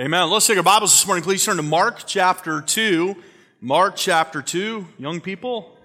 [0.00, 0.28] Amen.
[0.28, 1.22] Let's take our Bibles this morning.
[1.22, 3.14] Please turn to Mark chapter 2.
[3.60, 4.88] Mark chapter 2.
[4.98, 5.78] Young people,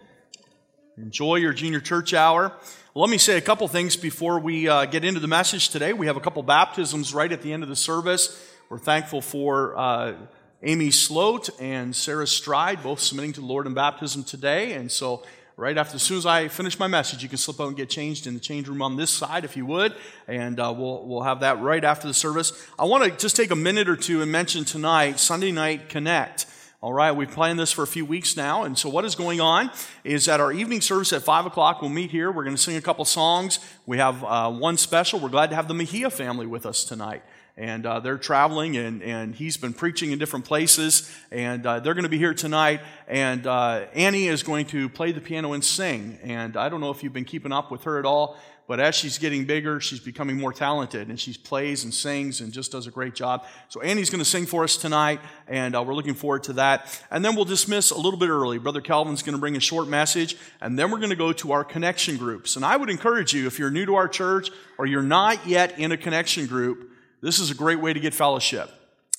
[0.97, 2.51] enjoy your junior church hour.
[2.95, 5.93] Let me say a couple things before we uh, get into the message today.
[5.93, 8.51] We have a couple baptisms right at the end of the service.
[8.67, 10.15] We're thankful for uh,
[10.63, 14.73] Amy Sloat and Sarah Stride, both submitting to the Lord in baptism today.
[14.73, 15.21] And so
[15.59, 17.89] right after, as soon as I finish my message, you can slip out and get
[17.89, 19.93] changed in the change room on this side if you would,
[20.27, 22.53] and uh, we'll, we'll have that right after the service.
[22.79, 26.45] I want to just take a minute or two and mention tonight, Sunday Night Connect.
[26.81, 29.41] All right, we've planned this for a few weeks now, and so what is going
[29.41, 29.69] on
[30.05, 32.31] is at our evening service at 5 o'clock, we'll meet here.
[32.31, 33.59] We're going to sing a couple songs.
[33.85, 35.19] We have uh, one special.
[35.19, 37.21] We're glad to have the Mejia family with us tonight
[37.59, 41.93] and uh, they're traveling, and, and he's been preaching in different places, and uh, they're
[41.93, 42.79] going to be here tonight.
[43.05, 46.17] And uh, Annie is going to play the piano and sing.
[46.23, 48.95] And I don't know if you've been keeping up with her at all, but as
[48.95, 52.87] she's getting bigger, she's becoming more talented, and she plays and sings and just does
[52.87, 53.45] a great job.
[53.67, 57.03] So Annie's going to sing for us tonight, and uh, we're looking forward to that.
[57.11, 58.57] And then we'll dismiss a little bit early.
[58.57, 61.51] Brother Calvin's going to bring a short message, and then we're going to go to
[61.51, 62.55] our connection groups.
[62.55, 65.77] And I would encourage you, if you're new to our church or you're not yet
[65.77, 66.85] in a connection group,
[67.21, 68.69] this is a great way to get fellowship.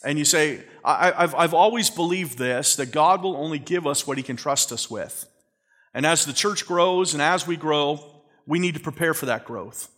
[0.03, 4.07] And you say, I, have I've always believed this, that God will only give us
[4.07, 5.27] what He can trust us with.
[5.93, 9.45] And as the church grows and as we grow, we need to prepare for that
[9.45, 9.91] growth.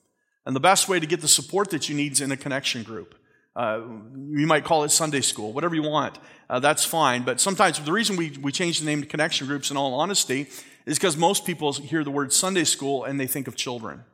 [0.45, 2.83] And the best way to get the support that you need is in a connection
[2.83, 3.15] group.
[3.55, 3.83] Uh,
[4.31, 6.19] you might call it Sunday school, whatever you want.
[6.49, 7.23] Uh, that's fine.
[7.23, 10.49] But sometimes the reason we, we change the name to connection groups, in all honesty,
[10.87, 14.05] is because most people hear the word Sunday school and they think of children.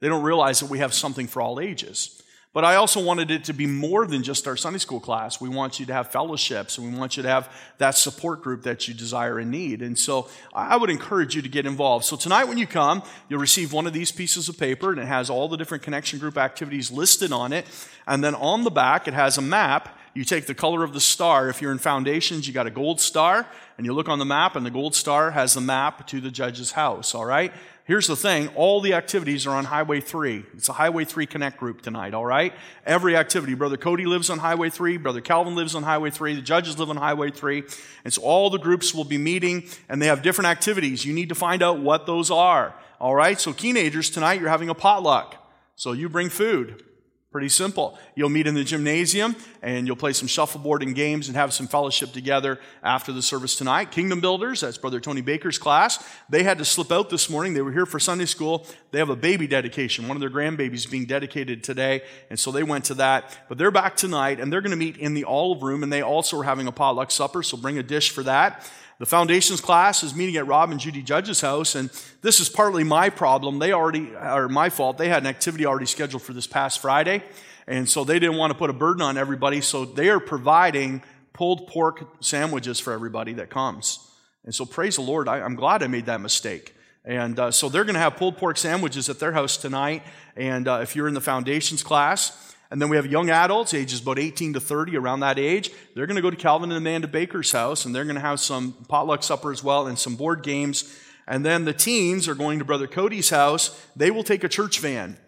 [0.00, 2.22] They don't realize that we have something for all ages.
[2.54, 5.40] But I also wanted it to be more than just our Sunday school class.
[5.40, 8.64] We want you to have fellowships and we want you to have that support group
[8.64, 9.80] that you desire and need.
[9.80, 12.04] And so I would encourage you to get involved.
[12.04, 15.06] So tonight when you come, you'll receive one of these pieces of paper and it
[15.06, 17.64] has all the different connection group activities listed on it.
[18.06, 19.98] And then on the back, it has a map.
[20.12, 21.48] You take the color of the star.
[21.48, 23.46] If you're in foundations, you got a gold star
[23.78, 26.30] and you look on the map and the gold star has the map to the
[26.30, 27.14] judge's house.
[27.14, 27.50] All right
[27.84, 30.44] here's the thing all the activities are on Highway 3.
[30.54, 32.52] It's a Highway 3 Connect group tonight, all right?
[32.86, 33.54] Every activity.
[33.54, 34.96] Brother Cody lives on Highway 3.
[34.98, 36.36] Brother Calvin lives on Highway 3.
[36.36, 37.64] The judges live on Highway 3.
[38.04, 41.04] And so all the groups will be meeting and they have different activities.
[41.04, 43.40] You need to find out what those are, all right?
[43.40, 45.36] So, teenagers, tonight you're having a potluck.
[45.76, 46.84] So, you bring food.
[47.32, 47.98] Pretty simple.
[48.14, 51.66] You'll meet in the gymnasium and you'll play some shuffleboard and games and have some
[51.66, 53.90] fellowship together after the service tonight.
[53.90, 56.06] Kingdom Builders, that's Brother Tony Baker's class.
[56.28, 57.54] They had to slip out this morning.
[57.54, 58.66] They were here for Sunday school.
[58.90, 60.08] They have a baby dedication.
[60.08, 62.02] One of their grandbabies being dedicated today.
[62.28, 63.38] And so they went to that.
[63.48, 66.02] But they're back tonight and they're going to meet in the olive room and they
[66.02, 67.42] also are having a potluck supper.
[67.42, 68.70] So bring a dish for that.
[69.02, 71.90] The foundations class is meeting at Rob and Judy Judge's house, and
[72.20, 73.58] this is partly my problem.
[73.58, 77.24] They already, or my fault, they had an activity already scheduled for this past Friday,
[77.66, 81.02] and so they didn't want to put a burden on everybody, so they are providing
[81.32, 83.98] pulled pork sandwiches for everybody that comes.
[84.44, 86.72] And so praise the Lord, I, am glad I made that mistake.
[87.04, 90.04] And uh, so they're going to have pulled pork sandwiches at their house tonight,
[90.36, 94.00] and uh, if you're in the foundations class, and then we have young adults, ages
[94.00, 95.70] about 18 to 30, around that age.
[95.94, 98.40] They're going to go to Calvin and Amanda Baker's house, and they're going to have
[98.40, 100.98] some potluck supper as well and some board games.
[101.28, 103.78] And then the teens are going to Brother Cody's house.
[103.94, 105.18] They will take a church van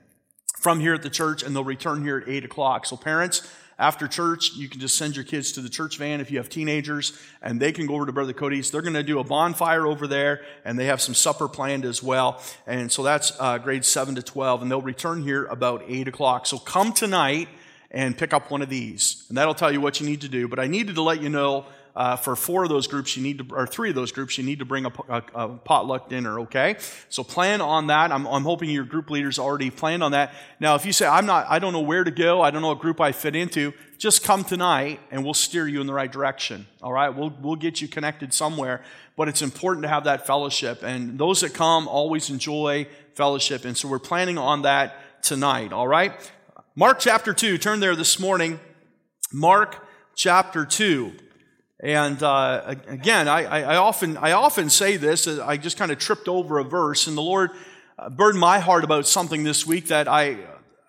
[0.59, 2.87] from here at the church, and they'll return here at 8 o'clock.
[2.87, 3.47] So, parents,
[3.79, 6.49] after church, you can just send your kids to the church van if you have
[6.49, 8.71] teenagers, and they can go over to Brother Cody's.
[8.71, 12.03] They're going to do a bonfire over there, and they have some supper planned as
[12.03, 12.41] well.
[12.67, 16.47] And so that's uh, grades 7 to 12, and they'll return here about 8 o'clock.
[16.47, 17.49] So come tonight
[17.91, 20.49] and pick up one of these, and that'll tell you what you need to do.
[20.49, 21.67] But I needed to let you know
[21.97, 24.43] uh, for four of those groups, you need to, or three of those groups, you
[24.43, 26.77] need to bring a, a, a potluck dinner, okay?
[27.09, 28.11] So plan on that.
[28.11, 30.35] I'm, I'm, hoping your group leaders already planned on that.
[30.59, 32.69] Now, if you say, I'm not, I don't know where to go, I don't know
[32.69, 36.11] what group I fit into, just come tonight and we'll steer you in the right
[36.11, 37.11] direction, all right?
[37.11, 38.83] We'll, we'll get you connected somewhere.
[39.17, 40.83] But it's important to have that fellowship.
[40.83, 43.65] And those that come always enjoy fellowship.
[43.65, 46.13] And so we're planning on that tonight, all right?
[46.75, 48.59] Mark chapter 2, turn there this morning.
[49.33, 49.87] Mark
[50.17, 51.13] chapter 2.
[51.85, 56.29] And uh, again, I, I, often, I often say this, I just kind of tripped
[56.29, 57.51] over a verse, and the Lord
[57.99, 60.39] uh, burdened my heart about something this week that I,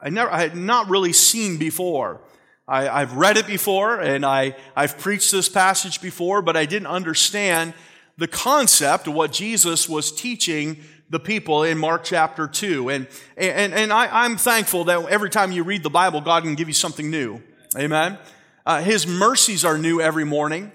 [0.01, 2.21] I, never, I had not really seen before.
[2.65, 6.87] I, I've read it before, and I, I've preached this passage before, but I didn't
[6.87, 7.73] understand
[8.17, 10.77] the concept of what Jesus was teaching
[11.09, 12.89] the people in Mark chapter 2.
[12.89, 16.55] And, and, and I, I'm thankful that every time you read the Bible, God can
[16.55, 17.43] give you something new.
[17.77, 18.17] Amen.
[18.65, 20.71] Uh, his mercies are new every morning.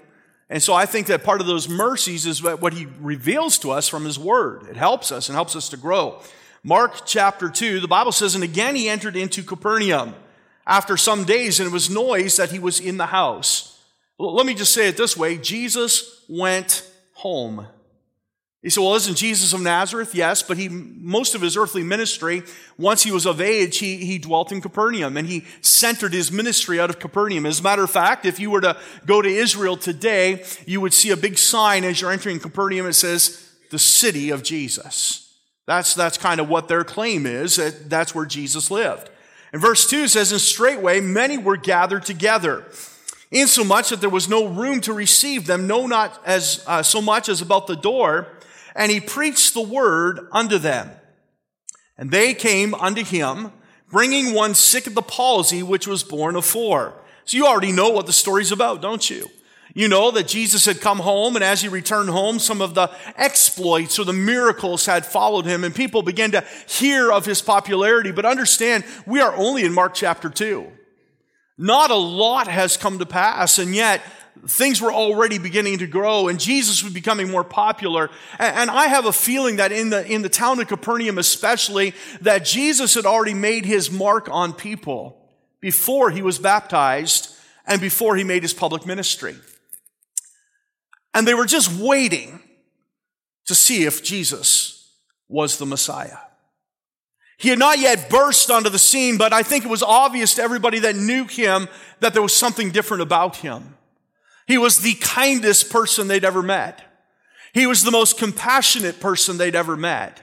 [0.51, 3.87] And so I think that part of those mercies is what he reveals to us
[3.87, 4.67] from his word.
[4.69, 6.21] It helps us and helps us to grow.
[6.61, 10.13] Mark chapter 2, the Bible says, And again he entered into Capernaum.
[10.67, 13.79] after some days, and it was noise that he was in the house.
[14.19, 17.65] Let me just say it this way Jesus went home.
[18.61, 20.13] He said, Well, isn't Jesus of Nazareth?
[20.13, 22.43] Yes, but he, most of his earthly ministry,
[22.77, 26.79] once he was of age, he, he dwelt in Capernaum and he centered his ministry
[26.79, 27.47] out of Capernaum.
[27.47, 30.93] As a matter of fact, if you were to go to Israel today, you would
[30.93, 32.85] see a big sign as you're entering Capernaum.
[32.85, 35.33] It says, the city of Jesus.
[35.65, 37.55] That's, that's kind of what their claim is.
[37.55, 39.09] That that's where Jesus lived.
[39.53, 42.65] And verse 2 says, And straightway many were gathered together,
[43.31, 47.27] insomuch that there was no room to receive them, no, not as uh, so much
[47.27, 48.27] as about the door
[48.75, 50.91] and he preached the word unto them.
[51.97, 53.51] And they came unto him,
[53.89, 56.93] bringing one sick of the palsy, which was borne four.
[57.25, 59.27] So you already know what the story's about, don't you?
[59.73, 62.91] You know that Jesus had come home, and as he returned home, some of the
[63.15, 68.11] exploits or the miracles had followed him, and people began to hear of his popularity.
[68.11, 70.67] But understand, we are only in Mark chapter 2.
[71.57, 74.01] Not a lot has come to pass, and yet
[74.47, 78.09] things were already beginning to grow and Jesus was becoming more popular.
[78.39, 82.45] And I have a feeling that in the, in the town of Capernaum, especially, that
[82.45, 85.17] Jesus had already made his mark on people
[85.59, 87.35] before he was baptized
[87.67, 89.35] and before he made his public ministry.
[91.13, 92.39] And they were just waiting
[93.45, 94.95] to see if Jesus
[95.27, 96.17] was the Messiah.
[97.37, 100.43] He had not yet burst onto the scene, but I think it was obvious to
[100.43, 101.67] everybody that knew him
[101.99, 103.75] that there was something different about him.
[104.47, 106.83] He was the kindest person they'd ever met.
[107.53, 110.21] He was the most compassionate person they'd ever met.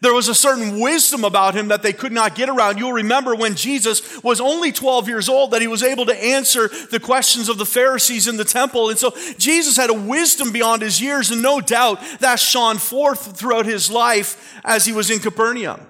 [0.00, 2.78] There was a certain wisdom about him that they could not get around.
[2.78, 6.68] You'll remember when Jesus was only 12 years old that he was able to answer
[6.90, 8.90] the questions of the Pharisees in the temple.
[8.90, 13.36] And so Jesus had a wisdom beyond his years, and no doubt that shone forth
[13.36, 15.80] throughout his life as he was in Capernaum.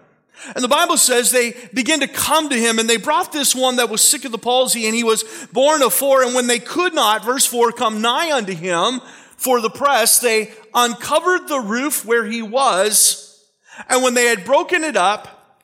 [0.54, 3.76] And the Bible says they began to come to him and they brought this one
[3.76, 6.22] that was sick of the palsy and he was borne of four.
[6.22, 9.00] And when they could not, verse four, come nigh unto him
[9.36, 13.44] for the press, they uncovered the roof where he was.
[13.88, 15.62] And when they had broken it up,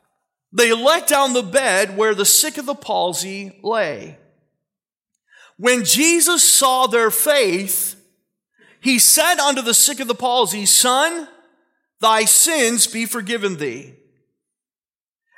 [0.52, 4.18] they let down the bed where the sick of the palsy lay.
[5.56, 7.94] When Jesus saw their faith,
[8.80, 11.28] he said unto the sick of the palsy, Son,
[12.00, 13.94] thy sins be forgiven thee.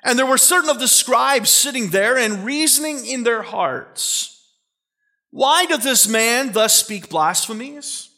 [0.04, 4.32] And there were certain of the scribes sitting there and reasoning in their hearts.
[5.30, 8.10] Why doth this man thus speak blasphemies?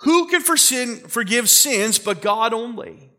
[0.00, 3.10] Who can forgive sins but God only?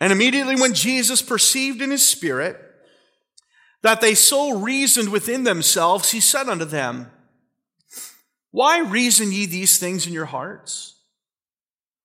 [0.00, 2.58] And immediately when Jesus perceived in his spirit
[3.82, 7.10] that they so reasoned within themselves, he said unto them,
[8.50, 10.96] Why reason ye these things in your hearts?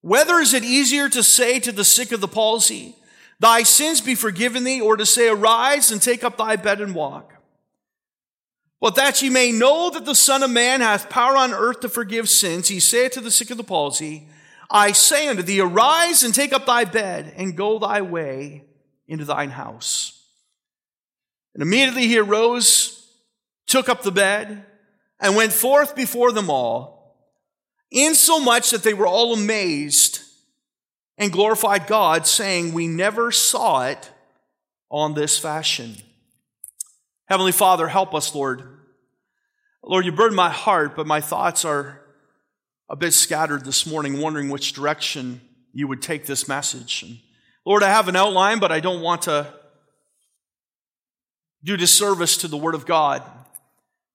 [0.01, 2.97] Whether is it easier to say to the sick of the palsy,
[3.43, 6.95] Thy sins be forgiven thee, or to say, Arise and take up thy bed and
[6.95, 7.33] walk.
[8.79, 11.89] But that ye may know that the Son of Man hath power on earth to
[11.89, 14.29] forgive sins, he saith to the sick of the palsy,
[14.71, 18.63] I say unto thee, Arise and take up thy bed and go thy way
[19.09, 20.25] into thine house.
[21.53, 23.11] And immediately he arose,
[23.67, 24.63] took up the bed,
[25.19, 27.17] and went forth before them all,
[27.91, 30.22] insomuch that they were all amazed
[31.17, 34.11] and glorified God, saying, We never saw it
[34.89, 35.95] on this fashion.
[37.27, 38.63] Heavenly Father, help us, Lord.
[39.83, 42.01] Lord, you burden my heart, but my thoughts are
[42.89, 45.41] a bit scattered this morning, wondering which direction
[45.73, 47.03] you would take this message.
[47.03, 47.17] And
[47.65, 49.53] Lord, I have an outline, but I don't want to
[51.63, 53.23] do disservice to the Word of God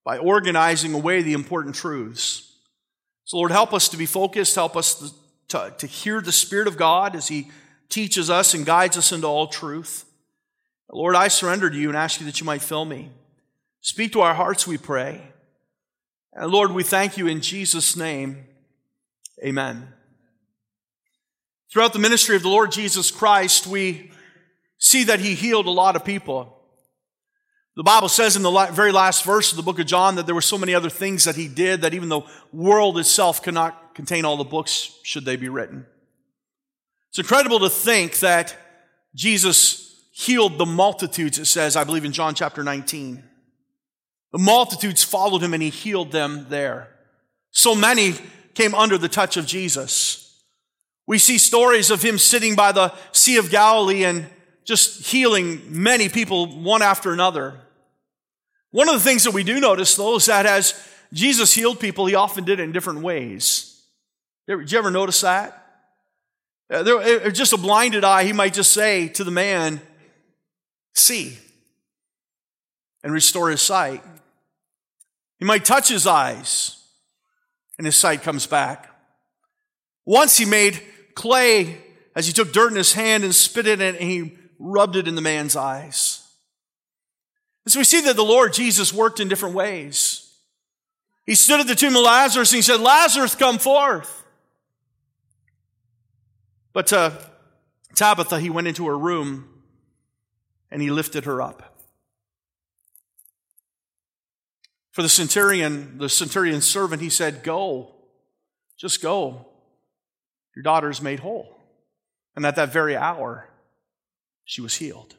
[0.05, 2.53] by organizing away the important truths.
[3.25, 5.15] So, Lord, help us to be focused, help us to,
[5.49, 7.49] to to hear the Spirit of God as He
[7.89, 10.05] teaches us and guides us into all truth.
[10.91, 13.09] Lord, I surrender to you and ask you that you might fill me.
[13.81, 15.21] Speak to our hearts, we pray.
[16.33, 18.45] And Lord, we thank you in Jesus' name.
[19.43, 19.87] Amen.
[21.71, 24.11] Throughout the ministry of the Lord Jesus Christ, we
[24.79, 26.55] see that he healed a lot of people.
[27.75, 30.35] The Bible says in the very last verse of the book of John that there
[30.35, 34.23] were so many other things that he did that even the world itself cannot contain
[34.23, 35.85] all the books should they be written.
[37.09, 38.55] It's incredible to think that
[39.13, 43.21] Jesus healed the multitudes, it says, I believe in John chapter 19.
[44.31, 46.87] The multitudes followed him and he healed them there.
[47.51, 48.13] So many
[48.53, 50.41] came under the touch of Jesus.
[51.05, 54.27] We see stories of him sitting by the Sea of Galilee and
[54.63, 57.59] just healing many people one after another.
[58.71, 60.73] One of the things that we do notice, though, is that as
[61.11, 63.68] Jesus healed people, he often did it in different ways.
[64.57, 65.63] Did you ever notice that?
[66.71, 69.79] Uh, just a blinded eye, he might just say to the man,
[70.95, 71.37] See.
[73.03, 74.03] and restore his sight.
[75.37, 76.83] He might touch his eyes
[77.77, 78.89] and his sight comes back.
[80.05, 80.81] Once he made
[81.13, 81.77] clay
[82.15, 85.07] as he took dirt in his hand and spit it in and he rubbed it
[85.07, 86.27] in the man's eyes.
[87.65, 90.33] And so we see that the Lord Jesus worked in different ways.
[91.25, 94.18] He stood at the tomb of Lazarus and he said, Lazarus, come forth.
[96.73, 97.17] But to
[97.95, 99.49] Tabitha, he went into her room
[100.71, 101.77] and he lifted her up.
[104.91, 107.95] For the centurion, the centurion's servant, he said, Go,
[108.77, 109.47] just go.
[110.55, 111.55] Your daughter is made whole.
[112.35, 113.49] And at that very hour,
[114.45, 115.15] she was healed.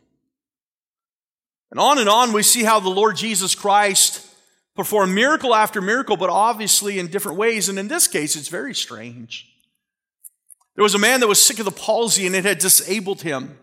[1.71, 4.27] And on and on, we see how the Lord Jesus Christ
[4.75, 7.69] performed miracle after miracle, but obviously in different ways.
[7.69, 9.50] And in this case, it's very strange.
[10.81, 13.59] There was a man that was sick of the palsy and it had disabled him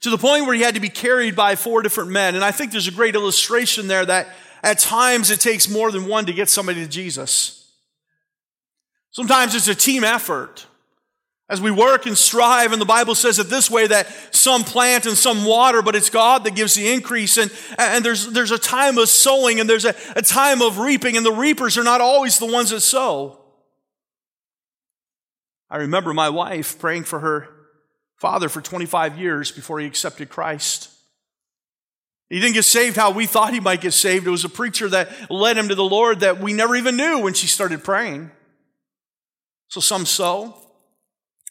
[0.00, 2.34] to the point where he had to be carried by four different men.
[2.34, 4.26] And I think there's a great illustration there that
[4.64, 7.72] at times it takes more than one to get somebody to Jesus.
[9.12, 10.66] Sometimes it's a team effort.
[11.48, 15.06] As we work and strive, and the Bible says it this way that some plant
[15.06, 17.36] and some water, but it's God that gives the increase.
[17.36, 21.16] And, and there's, there's a time of sowing and there's a, a time of reaping,
[21.16, 23.39] and the reapers are not always the ones that sow.
[25.70, 27.48] I remember my wife praying for her
[28.16, 30.90] father for 25 years before he accepted Christ.
[32.28, 34.26] He didn't get saved how we thought he might get saved.
[34.26, 37.20] It was a preacher that led him to the Lord that we never even knew
[37.20, 38.30] when she started praying.
[39.68, 40.56] So some sow,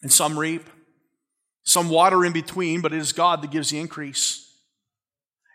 [0.02, 0.70] and some reap,
[1.64, 4.49] some water in between, but it is God that gives the increase.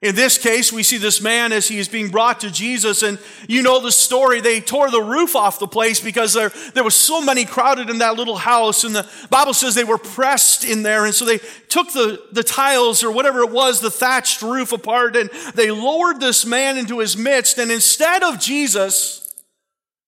[0.04, 3.18] In this case, we see this man as he is being brought to Jesus, and
[3.48, 4.42] you know the story.
[4.42, 7.96] They tore the roof off the place because there, there was so many crowded in
[8.00, 11.38] that little house, and the Bible says they were pressed in there, and so they
[11.70, 16.20] took the, the tiles or whatever it was, the thatched roof apart, and they lowered
[16.20, 19.34] this man into his midst, and instead of Jesus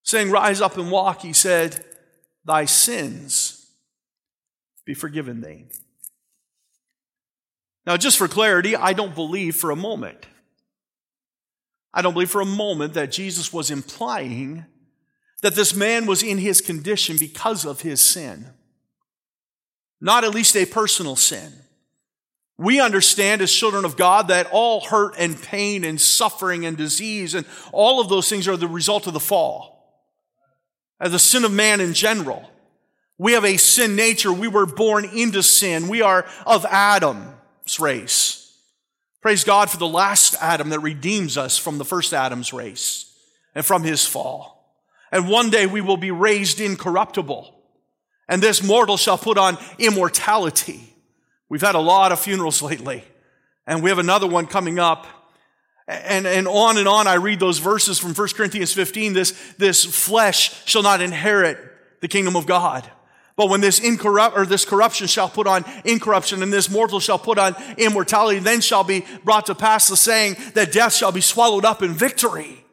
[0.02, 1.82] saying, Rise up and walk, he said,
[2.44, 3.66] Thy sins
[4.84, 5.64] be forgiven thee.
[7.86, 10.26] Now, just for clarity, I don't believe for a moment.
[11.94, 14.66] I don't believe for a moment that Jesus was implying
[15.42, 18.48] that this man was in his condition because of his sin.
[20.00, 21.52] Not at least a personal sin.
[22.58, 27.34] We understand as children of God that all hurt and pain and suffering and disease
[27.34, 30.02] and all of those things are the result of the fall,
[30.98, 32.50] of the sin of man in general.
[33.18, 34.32] We have a sin nature.
[34.32, 35.88] We were born into sin.
[35.88, 37.35] We are of Adam's
[37.80, 38.56] race.
[39.20, 43.12] Praise God for the last Adam that redeems us from the first Adam's race
[43.54, 44.56] and from his fall.
[45.10, 47.52] And one day we will be raised incorruptible.
[48.28, 50.80] And this mortal shall put on immortality.
[51.48, 53.04] We've had a lot of funerals lately.
[53.66, 55.06] And we have another one coming up.
[55.88, 59.12] And, and on and on, I read those verses from 1 Corinthians 15.
[59.12, 61.58] This, this flesh shall not inherit
[62.00, 62.88] the kingdom of God.
[63.36, 67.18] But when this incorrupt or this corruption shall put on incorruption and this mortal shall
[67.18, 71.20] put on immortality, then shall be brought to pass the saying that death shall be
[71.20, 72.64] swallowed up in victory.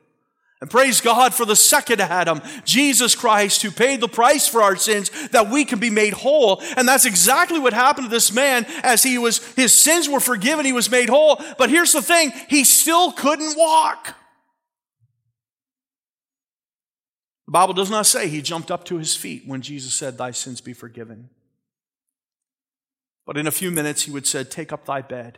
[0.62, 4.78] And praise God for the second Adam, Jesus Christ, who paid the price for our
[4.78, 6.64] sins that we can be made whole.
[6.78, 10.64] And that's exactly what happened to this man as he was, his sins were forgiven,
[10.66, 11.42] he was made whole.
[11.58, 14.06] But here's the thing, he still couldn't walk.
[14.06, 14.14] The
[17.54, 20.60] Bible does not say he jumped up to his feet when Jesus said, Thy sins
[20.60, 21.30] be forgiven.
[23.28, 25.38] But in a few minutes, he would say, Take up thy bed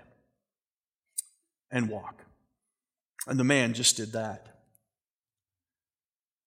[1.70, 2.24] and walk.
[3.28, 4.48] And the man just did that.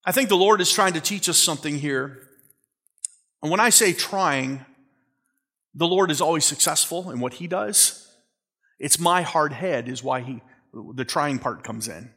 [0.06, 2.22] I think the Lord is trying to teach us something here.
[3.42, 4.64] And when I say trying,
[5.75, 8.10] the Lord is always successful in what he does.
[8.78, 10.40] It's my hard head is why he,
[10.72, 12.10] the trying part comes in.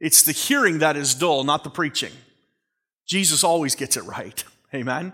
[0.00, 2.12] It's the hearing that is dull, not the preaching.
[3.08, 4.44] Jesus always gets it right.
[4.74, 5.12] Amen.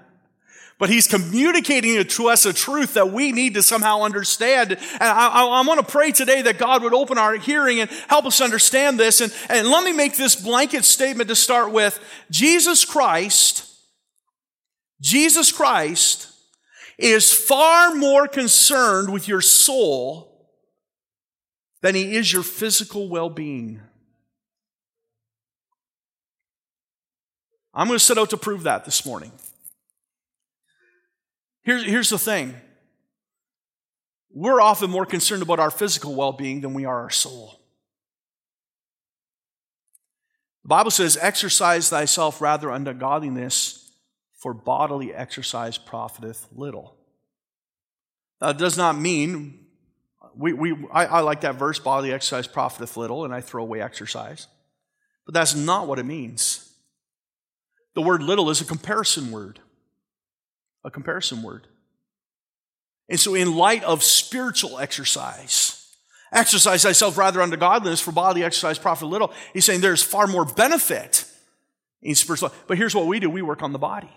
[0.78, 4.72] But he's communicating to us a truth that we need to somehow understand.
[4.72, 7.88] And I, I, I want to pray today that God would open our hearing and
[8.08, 9.20] help us understand this.
[9.20, 12.00] And, and let me make this blanket statement to start with.
[12.28, 13.70] Jesus Christ,
[15.00, 16.32] Jesus Christ
[16.98, 20.50] is far more concerned with your soul
[21.82, 23.80] than he is your physical well-being.
[27.75, 29.33] I'm going to set out to prove that this morning.
[31.62, 32.54] Here's, here's the thing
[34.31, 37.61] we're often more concerned about our physical well being than we are our soul.
[40.62, 43.93] The Bible says, Exercise thyself rather unto godliness,
[44.38, 46.97] for bodily exercise profiteth little.
[48.43, 49.64] It does not mean
[50.37, 53.81] we, we, I, I like that verse, bodily exercise profiteth little, and I throw away
[53.81, 54.49] exercise.
[55.25, 56.63] But that's not what it means.
[57.94, 59.60] The word little is a comparison word.
[60.84, 61.66] A comparison word.
[63.08, 65.94] And so, in light of spiritual exercise,
[66.32, 70.44] exercise thyself rather unto godliness, for bodily exercise profit little, he's saying there's far more
[70.44, 71.24] benefit
[72.02, 72.50] in spiritual.
[72.66, 74.10] But here's what we do we work on the body.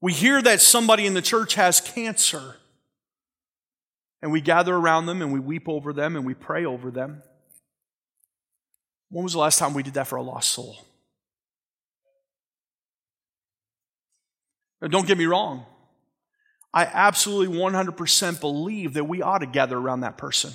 [0.00, 2.56] We hear that somebody in the church has cancer,
[4.22, 7.22] and we gather around them and we weep over them and we pray over them.
[9.10, 10.84] When was the last time we did that for a lost soul?
[14.80, 15.66] Now, don't get me wrong.
[16.72, 20.52] I absolutely 100% believe that we ought to gather around that person.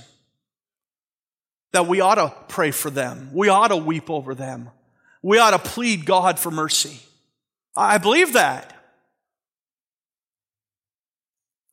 [1.71, 3.31] That we ought to pray for them.
[3.33, 4.69] We ought to weep over them.
[5.21, 6.99] We ought to plead God for mercy.
[7.75, 8.69] I believe that.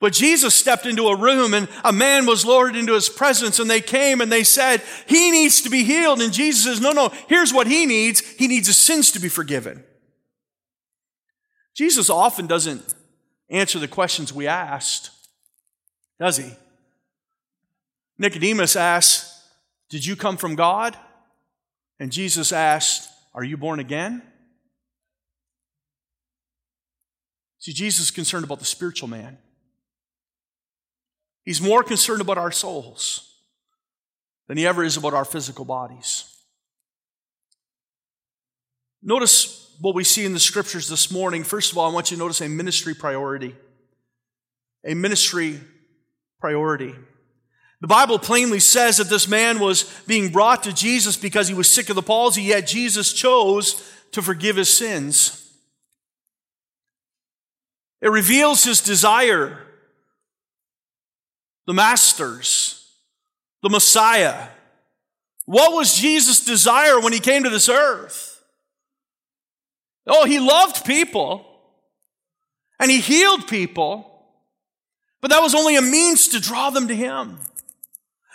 [0.00, 3.68] But Jesus stepped into a room and a man was lowered into his presence and
[3.68, 6.22] they came and they said, he needs to be healed.
[6.22, 8.20] And Jesus says, no, no, here's what he needs.
[8.20, 9.84] He needs his sins to be forgiven.
[11.74, 12.94] Jesus often doesn't
[13.48, 15.10] answer the questions we asked,
[16.20, 16.52] does he?
[18.18, 19.34] Nicodemus asked,
[19.88, 20.96] Did you come from God?
[21.98, 24.22] And Jesus asked, Are you born again?
[27.58, 29.38] See, Jesus is concerned about the spiritual man.
[31.44, 33.34] He's more concerned about our souls
[34.46, 36.24] than he ever is about our physical bodies.
[39.02, 41.42] Notice what we see in the scriptures this morning.
[41.42, 43.54] First of all, I want you to notice a ministry priority.
[44.84, 45.60] A ministry
[46.38, 46.94] priority.
[47.80, 51.68] The Bible plainly says that this man was being brought to Jesus because he was
[51.68, 53.82] sick of the palsy, yet Jesus chose
[54.12, 55.36] to forgive his sins.
[58.02, 59.58] It reveals his desire
[61.66, 62.84] the masters,
[63.62, 64.48] the Messiah.
[65.46, 68.29] What was Jesus' desire when he came to this earth?
[70.06, 71.46] Oh, he loved people
[72.78, 74.06] and he healed people,
[75.20, 77.38] but that was only a means to draw them to him.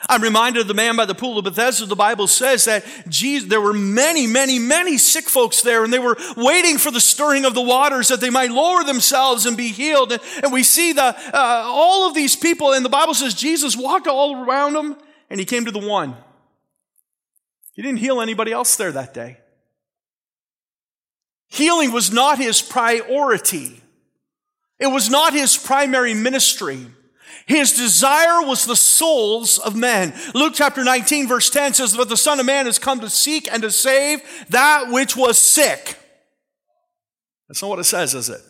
[0.07, 1.85] I'm reminded of the man by the pool of Bethesda.
[1.87, 5.99] The Bible says that Jesus, there were many, many, many sick folks there, and they
[5.99, 9.69] were waiting for the stirring of the waters that they might lower themselves and be
[9.69, 10.11] healed.
[10.11, 13.75] And, and we see the, uh, all of these people, and the Bible says Jesus
[13.75, 14.97] walked all around them,
[15.29, 16.15] and he came to the one.
[17.73, 19.39] He didn't heal anybody else there that day.
[21.55, 23.81] Healing was not his priority.
[24.77, 26.85] It was not his primary ministry.
[27.45, 30.13] His desire was the souls of men.
[30.33, 33.49] Luke chapter 19 verse 10 says, But the Son of Man has come to seek
[33.49, 35.97] and to save that which was sick.
[37.47, 38.41] That's not what it says, is it?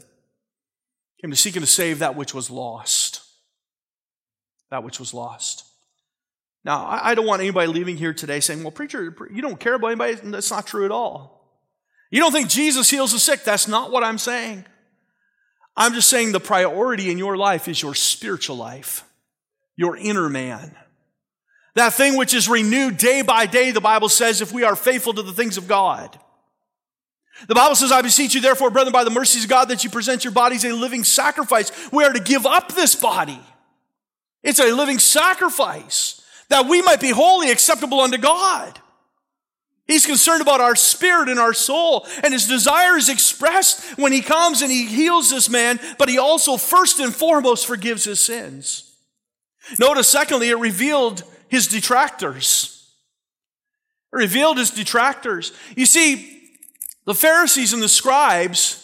[1.17, 3.21] He came to seek and to save that which was lost.
[4.71, 5.63] That which was lost.
[6.63, 9.87] Now, I don't want anybody leaving here today saying, well, preacher, you don't care about
[9.87, 10.15] anybody.
[10.15, 11.35] That's not true at all.
[12.15, 13.43] You don't think Jesus heals the sick.
[13.43, 14.63] That's not what I'm saying.
[15.75, 19.04] I'm just saying the priority in your life is your spiritual life,
[19.75, 20.73] your inner man.
[21.73, 25.13] That thing which is renewed day by day, the Bible says, if we are faithful
[25.13, 26.17] to the things of God.
[27.49, 29.89] The Bible says, I beseech you, therefore, brethren, by the mercies of God, that you
[29.89, 31.69] present your bodies a living sacrifice.
[31.91, 33.41] We are to give up this body.
[34.41, 38.80] It's a living sacrifice that we might be holy, acceptable unto God.
[39.88, 44.21] He's concerned about our spirit and our soul, and his desire is expressed when he
[44.21, 48.98] comes and he heals this man, but he also first and foremost forgives his sins.
[49.80, 52.93] Notice, secondly, it revealed his detractors.
[54.12, 55.52] It revealed his detractors.
[55.76, 56.50] You see,
[57.06, 58.82] the Pharisees and the scribes,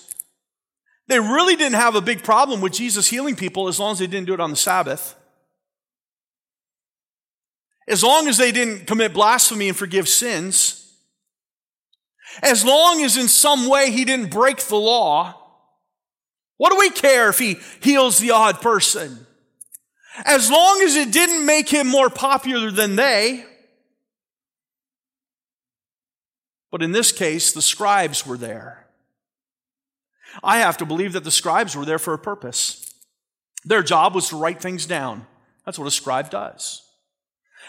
[1.07, 4.07] they really didn't have a big problem with Jesus healing people as long as they
[4.07, 5.15] didn't do it on the Sabbath.
[7.87, 10.80] As long as they didn't commit blasphemy and forgive sins.
[12.41, 15.35] As long as in some way he didn't break the law,
[16.57, 19.25] what do we care if he heals the odd person?
[20.25, 23.45] As long as it didn't make him more popular than they.
[26.69, 28.87] But in this case, the scribes were there.
[30.43, 32.93] I have to believe that the scribes were there for a purpose.
[33.65, 35.27] Their job was to write things down.
[35.65, 36.81] That's what a scribe does.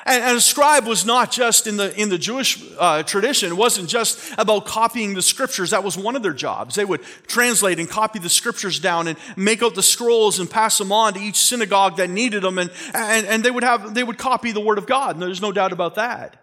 [0.05, 3.57] And, and, a scribe was not just in the, in the Jewish uh, tradition, it
[3.57, 5.71] wasn't just about copying the scriptures.
[5.71, 6.75] That was one of their jobs.
[6.75, 10.79] They would translate and copy the scriptures down and make out the scrolls and pass
[10.79, 12.59] them on to each synagogue that needed them.
[12.59, 15.43] And, and, and they, would have, they would copy the word of God, and there's
[15.43, 16.37] no doubt about that.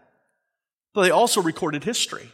[0.94, 2.30] But they also recorded history.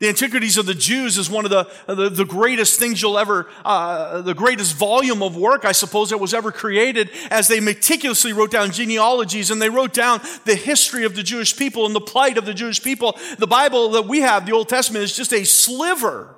[0.00, 3.48] The Antiquities of the Jews is one of the, the, the greatest things you'll ever,
[3.66, 8.32] uh, the greatest volume of work, I suppose, that was ever created as they meticulously
[8.32, 12.00] wrote down genealogies and they wrote down the history of the Jewish people and the
[12.00, 13.18] plight of the Jewish people.
[13.38, 16.34] The Bible that we have, the Old Testament, is just a sliver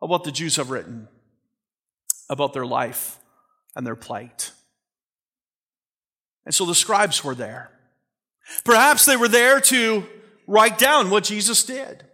[0.00, 1.08] of what the Jews have written
[2.30, 3.18] about their life
[3.74, 4.52] and their plight.
[6.46, 7.72] And so the scribes were there.
[8.64, 10.04] Perhaps they were there to
[10.46, 12.04] write down what Jesus did.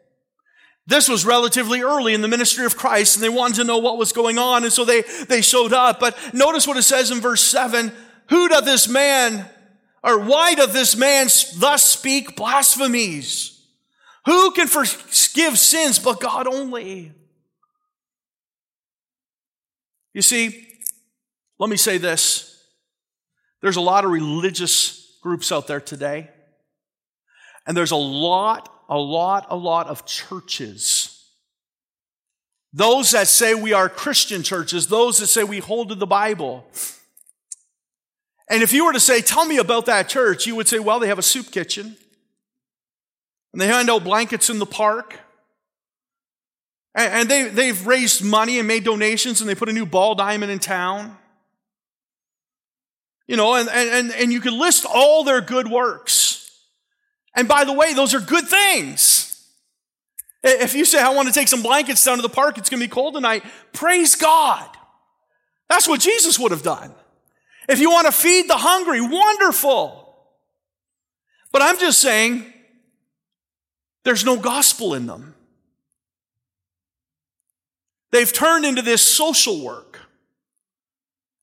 [0.86, 3.98] This was relatively early in the ministry of Christ, and they wanted to know what
[3.98, 6.00] was going on, and so they, they showed up.
[6.00, 7.92] But notice what it says in verse 7
[8.28, 9.48] Who doth this man,
[10.02, 13.60] or why doth this man thus speak blasphemies?
[14.26, 17.12] Who can forgive sins but God only?
[20.12, 20.66] You see,
[21.58, 22.64] let me say this.
[23.62, 26.30] There's a lot of religious groups out there today,
[27.66, 31.24] and there's a lot a lot, a lot of churches.
[32.72, 36.66] Those that say we are Christian churches, those that say we hold to the Bible.
[38.48, 40.98] And if you were to say, Tell me about that church, you would say, Well,
[40.98, 41.96] they have a soup kitchen,
[43.52, 45.18] and they hand out blankets in the park.
[46.92, 50.50] And they, they've raised money and made donations, and they put a new ball diamond
[50.50, 51.16] in town.
[53.28, 56.29] You know, and, and, and you could list all their good works.
[57.34, 59.26] And by the way, those are good things.
[60.42, 62.80] If you say, I want to take some blankets down to the park, it's going
[62.80, 64.68] to be cold tonight, praise God.
[65.68, 66.94] That's what Jesus would have done.
[67.68, 70.16] If you want to feed the hungry, wonderful.
[71.52, 72.52] But I'm just saying,
[74.04, 75.34] there's no gospel in them.
[78.12, 80.00] They've turned into this social work.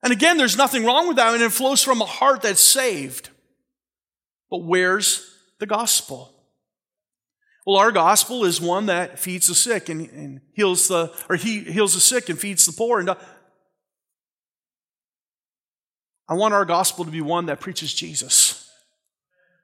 [0.03, 3.29] And again, there's nothing wrong with that, and it flows from a heart that's saved.
[4.49, 6.33] But where's the gospel.
[7.65, 11.59] Well, our gospel is one that feeds the sick and, and heals the, or he
[11.59, 12.99] heals the sick and feeds the poor.
[12.99, 13.15] And uh,
[16.29, 18.69] I want our gospel to be one that preaches Jesus,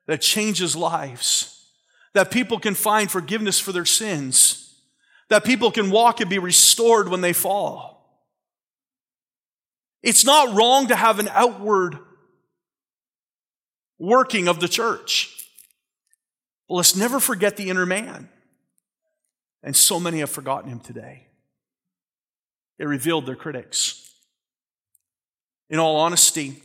[0.06, 1.70] that changes lives,
[2.14, 4.82] that people can find forgiveness for their sins,
[5.30, 7.94] that people can walk and be restored when they fall.
[10.02, 11.98] It's not wrong to have an outward
[13.98, 15.43] working of the church.
[16.68, 18.30] Well, let's never forget the inner man.
[19.62, 21.28] And so many have forgotten him today.
[22.80, 24.12] It revealed their critics.
[25.70, 26.62] In all honesty,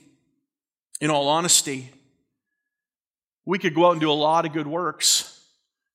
[1.01, 1.91] in all honesty,
[3.45, 5.43] we could go out and do a lot of good works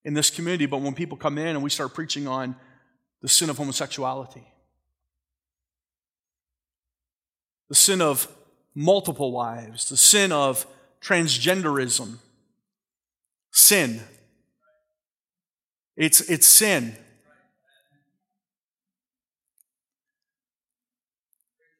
[0.03, 2.55] in this community, but when people come in and we start preaching on
[3.21, 4.43] the sin of homosexuality,
[7.69, 8.27] the sin of
[8.75, 10.65] multiple wives, the sin of
[11.01, 12.17] transgenderism,
[13.53, 14.01] sin.
[15.95, 16.95] It's, it's sin.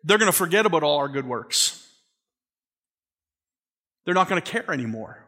[0.04, 1.80] They're going to forget about all our good works.
[4.06, 5.26] They're not going to care anymore.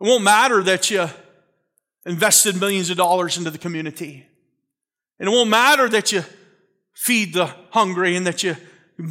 [0.00, 1.08] It won't matter that you
[2.04, 4.26] invested millions of dollars into the community.
[5.18, 6.24] And it won't matter that you
[6.92, 8.56] feed the hungry and that you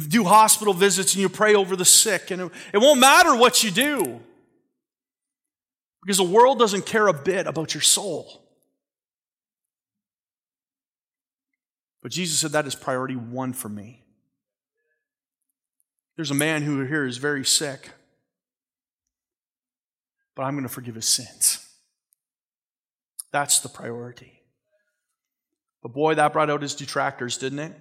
[0.08, 2.30] do hospital visits and you pray over the sick.
[2.30, 4.20] And it, it won't matter what you do.
[6.04, 8.42] Because the world doesn't care a bit about your soul.
[12.02, 14.04] But Jesus said that is priority one for me.
[16.16, 17.90] There's a man who here is very sick,
[20.36, 21.66] but I'm going to forgive his sins.
[23.32, 24.42] That's the priority.
[25.82, 27.72] But boy, that brought out his detractors, didn't it?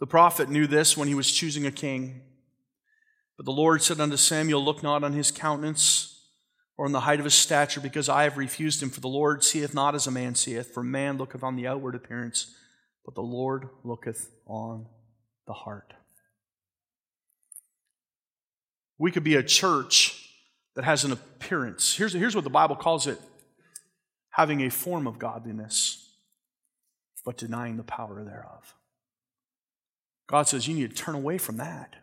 [0.00, 2.22] The prophet knew this when he was choosing a king.
[3.38, 6.20] But the Lord said unto Samuel, Look not on his countenance
[6.76, 8.90] or on the height of his stature, because I have refused him.
[8.90, 11.94] For the Lord seeth not as a man seeth, for man looketh on the outward
[11.94, 12.54] appearance,
[13.04, 14.86] but the Lord looketh on
[15.46, 15.94] the heart.
[18.98, 20.30] We could be a church
[20.74, 21.94] that has an appearance.
[21.94, 23.20] Here's, here's what the Bible calls it
[24.30, 26.10] having a form of godliness,
[27.24, 28.74] but denying the power thereof.
[30.28, 31.96] God says you need to turn away from that.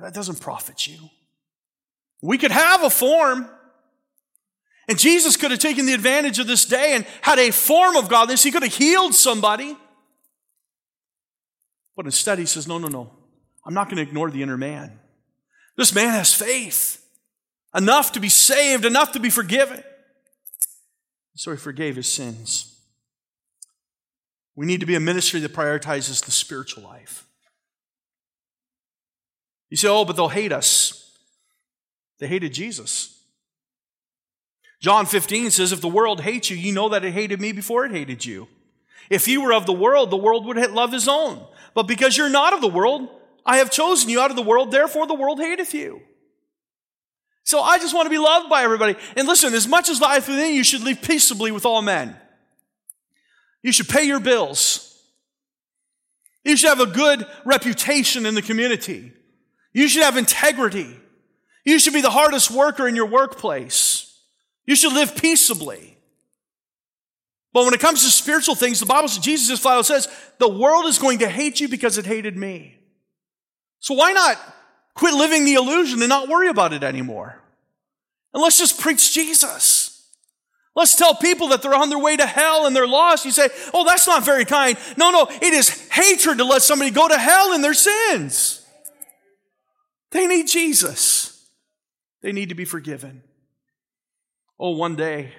[0.00, 0.98] That doesn't profit you.
[2.22, 3.48] We could have a form.
[4.88, 8.08] And Jesus could have taken the advantage of this day and had a form of
[8.08, 8.42] godliness.
[8.42, 9.76] He could have healed somebody.
[11.96, 13.10] But instead, he says, No, no, no.
[13.64, 14.98] I'm not going to ignore the inner man.
[15.76, 17.04] This man has faith,
[17.74, 19.82] enough to be saved, enough to be forgiven.
[21.34, 22.80] So he forgave his sins.
[24.54, 27.26] We need to be a ministry that prioritizes the spiritual life.
[29.72, 31.16] You say, oh, but they'll hate us.
[32.18, 33.18] They hated Jesus.
[34.80, 37.86] John 15 says, If the world hates you, you know that it hated me before
[37.86, 38.48] it hated you.
[39.08, 41.42] If you were of the world, the world would love his own.
[41.72, 43.08] But because you're not of the world,
[43.46, 46.02] I have chosen you out of the world, therefore the world hateth you.
[47.42, 48.94] So I just want to be loved by everybody.
[49.16, 52.14] And listen, as much as life within you, you should live peaceably with all men.
[53.62, 55.02] You should pay your bills.
[56.44, 59.14] You should have a good reputation in the community.
[59.72, 60.96] You should have integrity.
[61.64, 64.18] You should be the hardest worker in your workplace.
[64.66, 65.96] You should live peaceably.
[67.52, 70.08] But when it comes to spiritual things, the Bible says, Jesus flat says,
[70.38, 72.78] the world is going to hate you because it hated me.
[73.80, 74.38] So why not
[74.94, 77.40] quit living the illusion and not worry about it anymore?
[78.32, 80.08] And let's just preach Jesus.
[80.74, 83.26] Let's tell people that they're on their way to hell and they're lost.
[83.26, 84.78] You say, oh, that's not very kind.
[84.96, 88.61] No, no, it is hatred to let somebody go to hell in their sins.
[90.12, 91.46] They need Jesus.
[92.20, 93.22] They need to be forgiven.
[94.58, 95.32] Oh, one day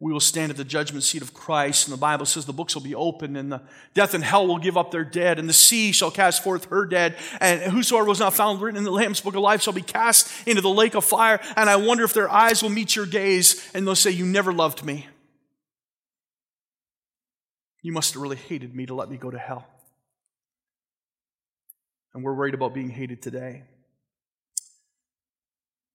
[0.00, 2.74] we will stand at the judgment seat of Christ, and the Bible says the books
[2.76, 3.60] will be opened, and the
[3.94, 6.86] death and hell will give up their dead, and the sea shall cast forth her
[6.86, 9.82] dead, and whosoever was not found written in the Lamb's book of life shall be
[9.82, 11.40] cast into the lake of fire.
[11.56, 14.52] And I wonder if their eyes will meet your gaze, and they'll say, You never
[14.52, 15.08] loved me.
[17.82, 19.66] You must have really hated me to let me go to hell.
[22.14, 23.64] And we're worried about being hated today.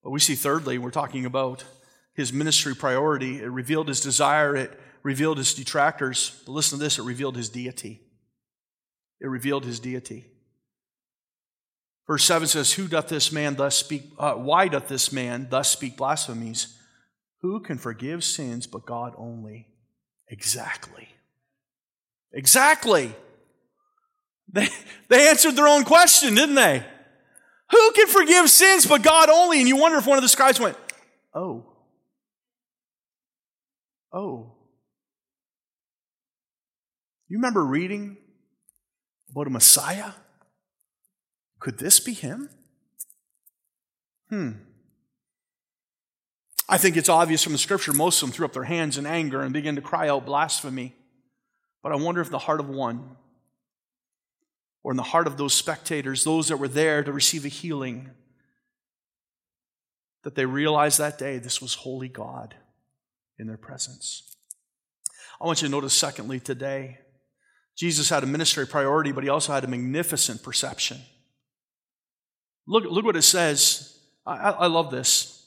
[0.04, 1.64] But we see, thirdly, we're talking about
[2.14, 3.42] his ministry priority.
[3.42, 4.56] It revealed his desire.
[4.56, 6.42] It revealed his detractors.
[6.46, 8.02] But listen to this it revealed his deity.
[9.22, 10.26] It revealed his deity.
[12.06, 14.04] Verse 7 says, Who doth this man thus speak?
[14.20, 16.78] Uh, why doth this man thus speak blasphemies?
[17.42, 19.68] Who can forgive sins but God only?
[20.28, 21.08] Exactly.
[22.34, 23.14] Exactly.
[24.52, 24.68] They,
[25.08, 26.84] they answered their own question, didn't they?
[27.72, 29.60] Who can forgive sins but God only?
[29.60, 30.78] And you wonder if one of the scribes went,
[31.34, 31.66] Oh.
[34.12, 34.54] Oh.
[37.28, 38.18] You remember reading
[39.32, 40.12] about a Messiah?
[41.60, 42.50] Could this be him?
[44.30, 44.52] Hmm.
[46.70, 49.06] I think it's obvious from the scripture most of them threw up their hands in
[49.06, 50.94] anger and began to cry out blasphemy.
[51.82, 53.18] But I wonder if the heart of one,
[54.84, 58.10] or in the heart of those spectators, those that were there to receive a healing,
[60.24, 62.56] that they realized that day this was holy God
[63.40, 64.36] in their presence.
[65.42, 67.00] I want you to notice, secondly, today,
[67.76, 71.00] Jesus had a ministry priority, but he also had a magnificent perception.
[72.68, 73.98] Look, look what it says.
[74.26, 75.46] I, I love this.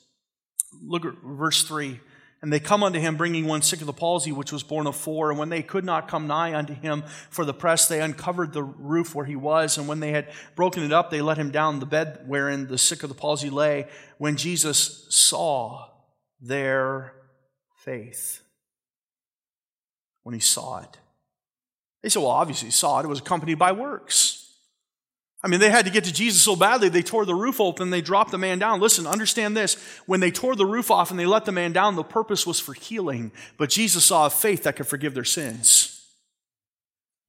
[0.82, 2.00] Look at verse 3.
[2.46, 4.94] And they come unto him, bringing one sick of the palsy, which was borne of
[4.94, 5.30] four.
[5.30, 8.62] And when they could not come nigh unto him for the press, they uncovered the
[8.62, 9.78] roof where he was.
[9.78, 12.78] And when they had broken it up, they let him down the bed wherein the
[12.78, 13.88] sick of the palsy lay.
[14.18, 15.88] When Jesus saw
[16.40, 17.14] their
[17.78, 18.42] faith
[20.22, 20.98] when he saw it.
[22.04, 23.06] They said, well, obviously he saw it.
[23.06, 24.45] It was accompanied by works.
[25.46, 27.90] I mean, they had to get to Jesus so badly, they tore the roof open,
[27.90, 28.80] they dropped the man down.
[28.80, 29.74] Listen, understand this.
[30.04, 32.58] When they tore the roof off and they let the man down, the purpose was
[32.58, 33.30] for healing.
[33.56, 36.04] But Jesus saw a faith that could forgive their sins.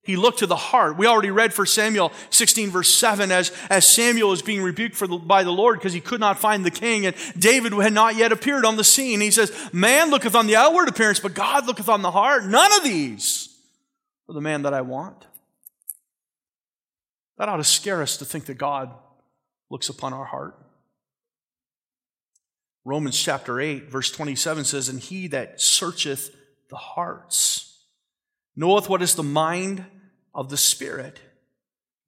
[0.01, 0.97] He looked to the heart.
[0.97, 5.07] We already read for Samuel 16 verse 7 as, as Samuel is being rebuked the,
[5.09, 8.31] by the Lord because he could not find the king and David had not yet
[8.31, 9.21] appeared on the scene.
[9.21, 12.45] He says, man looketh on the outward appearance, but God looketh on the heart.
[12.45, 13.55] None of these
[14.27, 15.27] are the man that I want.
[17.37, 18.91] That ought to scare us to think that God
[19.69, 20.55] looks upon our heart.
[22.85, 26.33] Romans chapter 8 verse 27 says, and he that searcheth
[26.69, 27.83] the hearts
[28.55, 29.85] knoweth what is the mind
[30.33, 31.19] of the Spirit,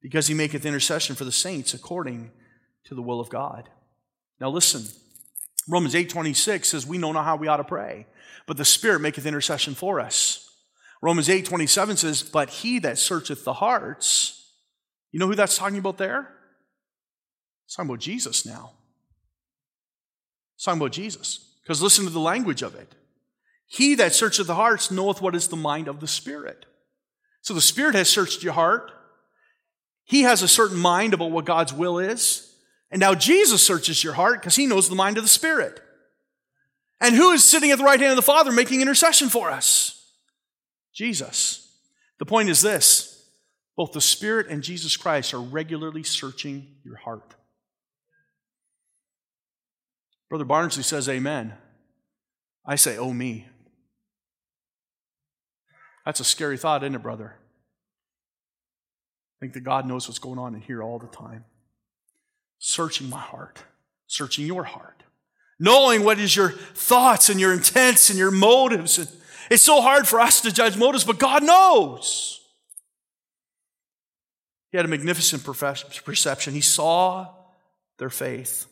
[0.02, 2.30] because he maketh intercession for the saints according
[2.84, 3.68] to the will of God.
[4.40, 4.84] Now listen,
[5.68, 8.06] Romans 8:26 says we know not how we ought to pray,
[8.46, 10.48] but the Spirit maketh intercession for us.
[11.02, 14.39] Romans 8:27 says, "But he that searcheth the hearts,"
[15.10, 16.28] you know who that's talking about there?
[17.66, 18.72] It's talking about Jesus now.
[20.56, 21.46] It's talking about Jesus.
[21.62, 22.94] Because listen to the language of it.
[23.66, 26.66] He that searcheth the hearts knoweth what is the mind of the Spirit.
[27.42, 28.90] So the Spirit has searched your heart.
[30.04, 32.52] He has a certain mind about what God's will is.
[32.90, 35.80] And now Jesus searches your heart because he knows the mind of the Spirit.
[37.00, 40.12] And who is sitting at the right hand of the Father making intercession for us?
[40.92, 41.72] Jesus.
[42.18, 43.09] The point is this
[43.80, 47.34] both the Spirit and Jesus Christ are regularly searching your heart.
[50.28, 51.54] Brother Barnsley says, Amen.
[52.66, 53.48] I say, Oh, me.
[56.04, 57.36] That's a scary thought, isn't it, brother?
[57.38, 61.46] I think that God knows what's going on in here all the time.
[62.58, 63.60] Searching my heart,
[64.06, 65.04] searching your heart.
[65.58, 68.98] knowing what is your thoughts and your intents and your motives.
[69.50, 72.39] It's so hard for us to judge motives, but God knows.
[74.70, 76.54] He had a magnificent perception.
[76.54, 77.28] He saw
[77.98, 78.66] their faith.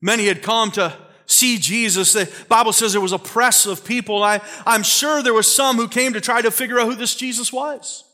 [0.00, 0.96] Many had come to
[1.26, 2.12] see Jesus.
[2.12, 4.22] The Bible says there was a press of people.
[4.22, 7.14] I, I'm sure there was some who came to try to figure out who this
[7.14, 8.04] Jesus was.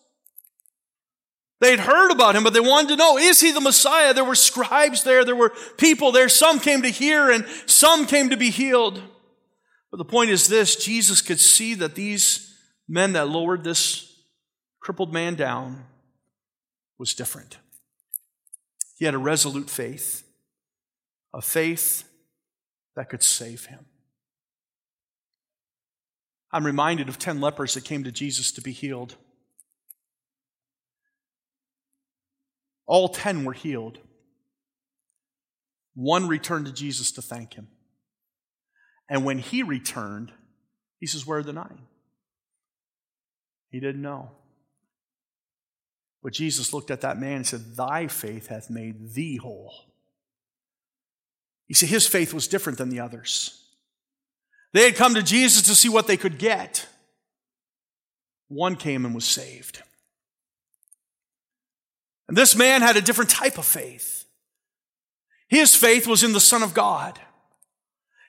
[1.61, 4.15] They'd heard about him, but they wanted to know, is he the Messiah?
[4.15, 6.29] There were scribes there, there were people there.
[6.29, 9.03] Some came to hear and some came to be healed.
[9.91, 12.57] But the point is this Jesus could see that these
[12.89, 14.11] men that lowered this
[14.81, 15.85] crippled man down
[17.01, 17.57] was different.
[18.99, 20.23] He had a resolute faith,
[21.33, 22.05] a faith
[22.95, 23.87] that could save him.
[26.53, 29.17] I'm reminded of 10 lepers that came to Jesus to be healed.
[32.87, 33.99] All 10 were healed.
[35.95, 37.69] One returned to Jesus to thank him.
[39.09, 40.33] And when he returned,
[40.99, 41.87] he says, Where are the nine?
[43.71, 44.33] He didn't know.
[46.23, 49.73] But Jesus looked at that man and said, Thy faith hath made thee whole.
[51.67, 53.63] You see, his faith was different than the others.
[54.73, 56.87] They had come to Jesus to see what they could get.
[58.49, 59.83] One came and was saved.
[62.29, 64.25] And this man had a different type of faith.
[65.49, 67.19] His faith was in the Son of God.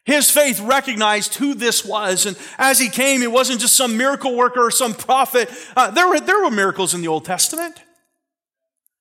[0.04, 2.26] His faith recognized who this was.
[2.26, 5.50] And as he came, it wasn't just some miracle worker or some prophet.
[5.76, 7.82] Uh, there, were, there were miracles in the Old Testament.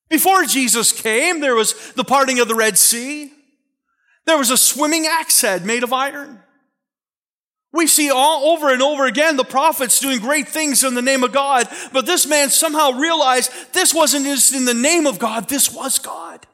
[0.09, 3.31] Before Jesus came, there was the parting of the Red Sea.
[4.25, 6.39] There was a swimming axe head made of iron.
[7.73, 11.23] We see all over and over again the prophets doing great things in the name
[11.23, 15.47] of God, but this man somehow realized this wasn't just in the name of God,
[15.47, 16.45] this was God.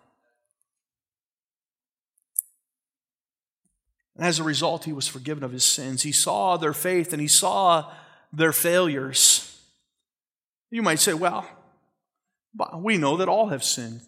[4.18, 6.02] And as a result, he was forgiven of his sins.
[6.02, 7.92] He saw their faith and he saw
[8.34, 9.62] their failures.
[10.72, 11.48] You might say, well,
[12.76, 14.02] we know that all have sinned.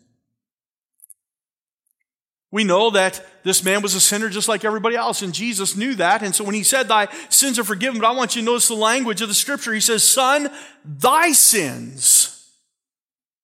[2.52, 5.94] We know that this man was a sinner just like everybody else, and Jesus knew
[5.96, 6.24] that.
[6.24, 8.68] And so when he said, Thy sins are forgiven, but I want you to notice
[8.68, 9.72] the language of the scripture.
[9.72, 10.50] He says, Son,
[10.84, 12.52] thy sins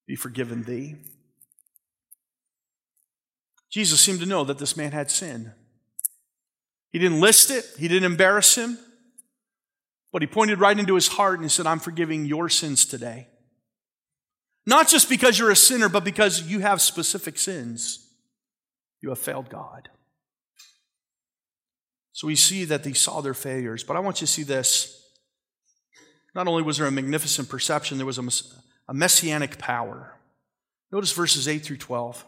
[0.08, 0.96] be forgiven thee.
[3.70, 5.52] Jesus seemed to know that this man had sin.
[6.96, 8.80] He didn't list it, he didn't embarrass him,
[10.14, 13.28] but he pointed right into his heart and he said, I'm forgiving your sins today.
[14.66, 18.08] Not just because you're a sinner, but because you have specific sins.
[19.02, 19.90] You have failed God.
[22.14, 23.84] So we see that they saw their failures.
[23.84, 25.06] But I want you to see this.
[26.34, 30.16] Not only was there a magnificent perception, there was a, messianic power.
[30.94, 32.24] Notice verses 8 through 12.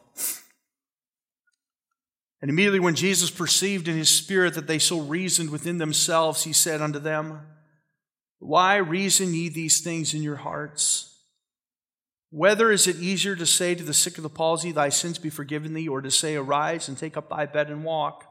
[2.42, 6.54] And immediately when Jesus perceived in his spirit that they so reasoned within themselves, he
[6.54, 7.42] said unto them,
[8.40, 11.16] Why reason ye these things in your hearts?
[12.30, 15.30] Whether is it easier to say to the sick of the palsy, Thy sins be
[15.30, 18.26] forgiven thee, or to say, Arise and take up thy bed and walk?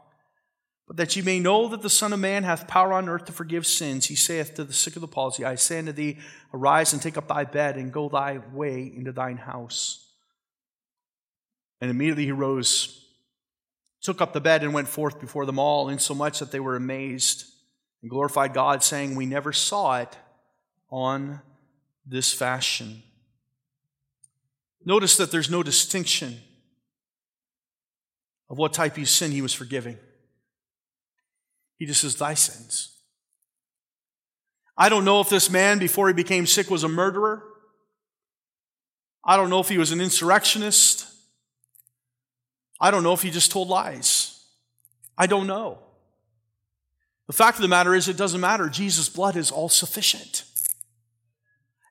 [0.86, 3.32] But that ye may know that the Son of Man hath power on earth to
[3.32, 6.18] forgive sins, he saith to the sick of the palsy, I say unto thee,
[6.54, 10.12] Arise and take up thy bed and go thy way into thine house.
[11.80, 13.05] And immediately he rose,
[14.06, 17.44] took up the bed, and went forth before them all, insomuch that they were amazed
[18.02, 20.16] and glorified God, saying, We never saw it
[20.90, 21.40] on
[22.06, 23.02] this fashion.
[24.84, 26.38] Notice that there's no distinction
[28.48, 29.98] of what type of sin he was forgiving.
[31.76, 32.96] He just says, Thy sins.
[34.78, 37.42] I don't know if this man, before he became sick, was a murderer.
[39.24, 41.12] I don't know if he was an insurrectionist.
[42.80, 44.44] I don't know if he just told lies.
[45.16, 45.78] I don't know.
[47.26, 48.68] The fact of the matter is, it doesn't matter.
[48.68, 50.44] Jesus' blood is all sufficient.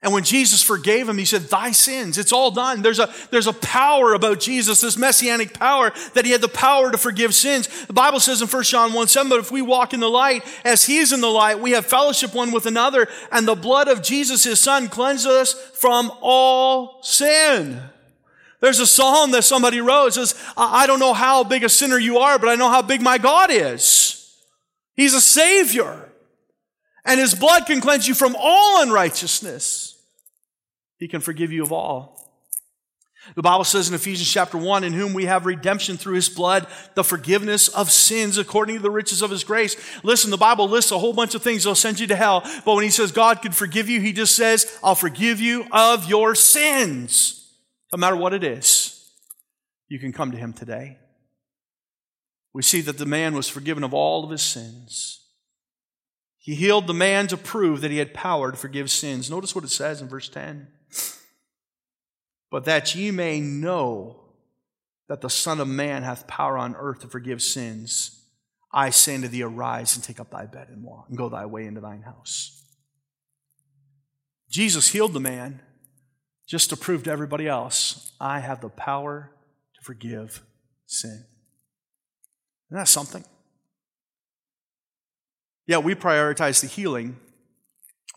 [0.05, 2.83] And when Jesus forgave him, he said, Thy sins, it's all done.
[2.83, 6.91] There's a, there's a power about Jesus, this messianic power, that he had the power
[6.91, 7.85] to forgive sins.
[7.87, 10.45] The Bible says in 1 John 1 7, but if we walk in the light
[10.63, 13.87] as he is in the light, we have fellowship one with another, and the blood
[13.87, 17.81] of Jesus, his son, cleanses us from all sin.
[18.61, 20.07] There's a psalm that somebody wrote.
[20.07, 22.81] It says, I don't know how big a sinner you are, but I know how
[22.81, 24.35] big my God is.
[24.95, 26.09] He's a savior.
[27.05, 30.01] And his blood can cleanse you from all unrighteousness.
[30.97, 32.15] He can forgive you of all.
[33.33, 36.67] The Bible says in Ephesians chapter 1, in whom we have redemption through his blood,
[36.93, 39.75] the forgiveness of sins according to the riches of his grace.
[40.03, 42.75] Listen, the Bible lists a whole bunch of things that'll send you to hell, but
[42.75, 46.35] when he says God can forgive you, he just says, I'll forgive you of your
[46.35, 47.44] sins.
[47.95, 49.09] No matter what it is,
[49.87, 50.97] you can come to him today.
[52.51, 55.21] we see that the man was forgiven of all of his sins.
[56.37, 59.31] He healed the man to prove that he had power to forgive sins.
[59.31, 60.67] Notice what it says in verse 10.
[62.51, 64.25] But that ye may know
[65.07, 68.25] that the Son of Man hath power on earth to forgive sins,
[68.73, 71.45] I say unto thee, arise and take up thy bed and walk, and go thy
[71.45, 72.61] way into thine house.
[74.49, 75.61] Jesus healed the man
[76.47, 79.31] just to prove to everybody else, I have the power
[79.75, 80.43] to forgive
[80.85, 81.25] sin.
[82.69, 83.23] Isn't that something?
[85.67, 87.17] Yeah, we prioritize the healing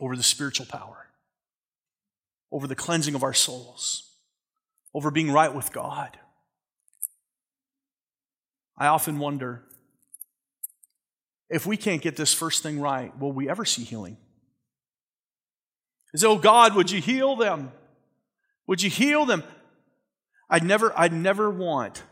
[0.01, 1.07] over the spiritual power,
[2.53, 4.15] over the cleansing of our souls,
[4.95, 6.19] over being right with God.
[8.77, 9.65] I often wonder
[11.51, 14.19] if we can't get this first thing right, will we ever see healing?
[16.13, 17.73] Is, oh God, would you heal them?
[18.69, 19.43] Would you heal them?
[20.49, 22.05] I'd never, I'd never want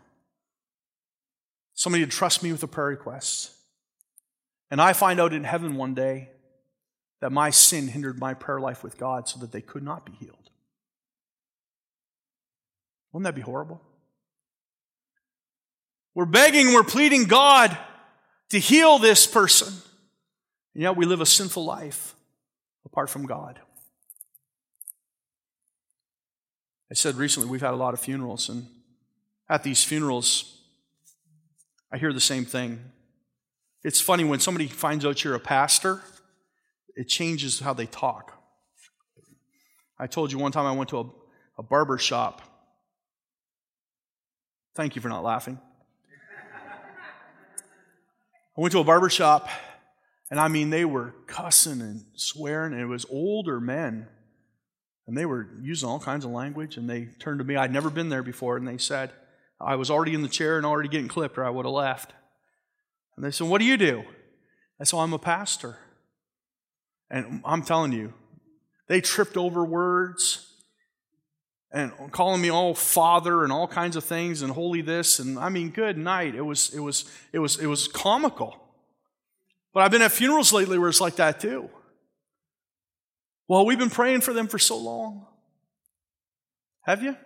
[1.75, 3.53] somebody to trust me with a prayer request.
[4.71, 6.31] And I find out in heaven one day
[7.21, 10.13] that my sin hindered my prayer life with God so that they could not be
[10.13, 10.51] healed.
[13.13, 13.81] Wouldn't that be horrible?
[16.15, 17.77] We're begging, we're pleading God
[18.49, 19.73] to heal this person.
[20.75, 22.15] And yet we live a sinful life
[22.87, 23.61] apart from God.
[26.91, 28.67] I said recently we've had a lot of funerals, and
[29.49, 30.61] at these funerals,
[31.93, 32.81] I hear the same thing.
[33.83, 36.03] It's funny when somebody finds out you're a pastor,
[36.95, 38.33] it changes how they talk.
[39.99, 41.05] I told you one time I went to a,
[41.59, 42.43] a barber shop.
[44.75, 45.59] Thank you for not laughing.
[48.57, 49.49] I went to a barber shop,
[50.31, 54.09] and I mean, they were cussing and swearing, and it was older men.
[55.07, 57.57] And they were using all kinds of language, and they turned to me.
[57.57, 59.13] I'd never been there before, and they said,
[59.61, 62.13] I was already in the chair and already getting clipped, or I would have left.
[63.17, 64.05] And they said, What do you do?
[64.81, 65.79] I said, I'm a pastor.
[67.11, 68.13] And I'm telling you,
[68.89, 70.47] they tripped over words
[71.73, 75.49] and calling me all father and all kinds of things and holy this and I
[75.49, 76.35] mean good night.
[76.35, 78.57] It was it was it was it was comical.
[79.73, 81.69] But I've been at funerals lately where it's like that too.
[83.49, 85.27] Well, we've been praying for them for so long.
[86.83, 87.17] Have you?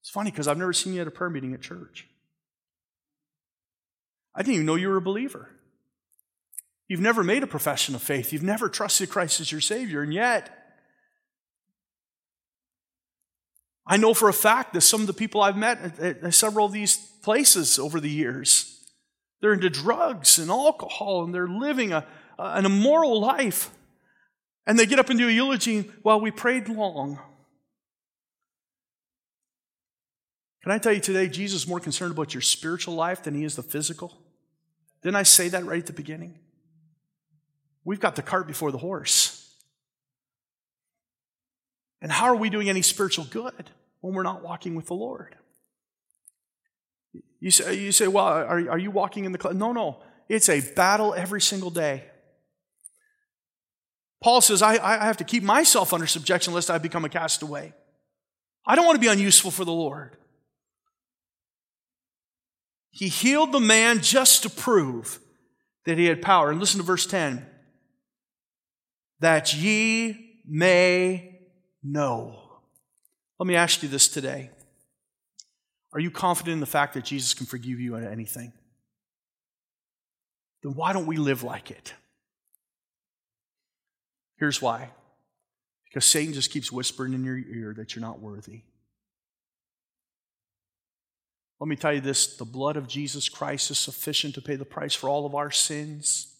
[0.00, 2.06] It's funny because I've never seen you at a prayer meeting at church.
[4.34, 5.50] I didn't even know you were a believer.
[6.88, 8.32] You've never made a profession of faith.
[8.32, 10.02] You've never trusted Christ as your Savior.
[10.02, 10.50] And yet,
[13.86, 16.72] I know for a fact that some of the people I've met at, several of
[16.72, 18.84] these places over the years,
[19.40, 22.06] they're into drugs and alcohol and they're living a,
[22.38, 23.70] an immoral life.
[24.66, 27.18] And they get up and do a eulogy, while we prayed long.
[30.62, 33.44] Can I tell you today, Jesus is more concerned about your spiritual life than he
[33.44, 34.12] is the physical?
[35.02, 36.38] Didn't I say that right at the beginning?
[37.84, 39.54] We've got the cart before the horse.
[42.02, 45.36] And how are we doing any spiritual good when we're not walking with the Lord?
[47.38, 49.54] You say, you say well, are, are you walking in the cloud?
[49.54, 50.02] No, no.
[50.28, 52.04] It's a battle every single day.
[54.22, 57.72] Paul says, I, I have to keep myself under subjection lest I become a castaway.
[58.66, 60.16] I don't want to be unuseful for the Lord.
[62.90, 65.20] He healed the man just to prove
[65.84, 66.50] that he had power.
[66.50, 67.46] And listen to verse 10
[69.20, 71.40] that ye may
[71.82, 72.42] know.
[73.38, 74.50] Let me ask you this today.
[75.92, 78.52] Are you confident in the fact that Jesus can forgive you at anything?
[80.62, 81.94] Then why don't we live like it?
[84.38, 84.90] Here's why.
[85.84, 88.62] Because Satan just keeps whispering in your ear that you're not worthy.
[91.58, 94.64] Let me tell you this the blood of Jesus Christ is sufficient to pay the
[94.64, 96.34] price for all of our sins.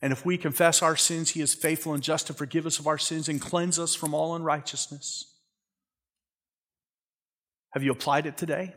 [0.00, 2.88] And if we confess our sins, He is faithful and just to forgive us of
[2.88, 5.32] our sins and cleanse us from all unrighteousness.
[7.70, 8.74] Have you applied it today?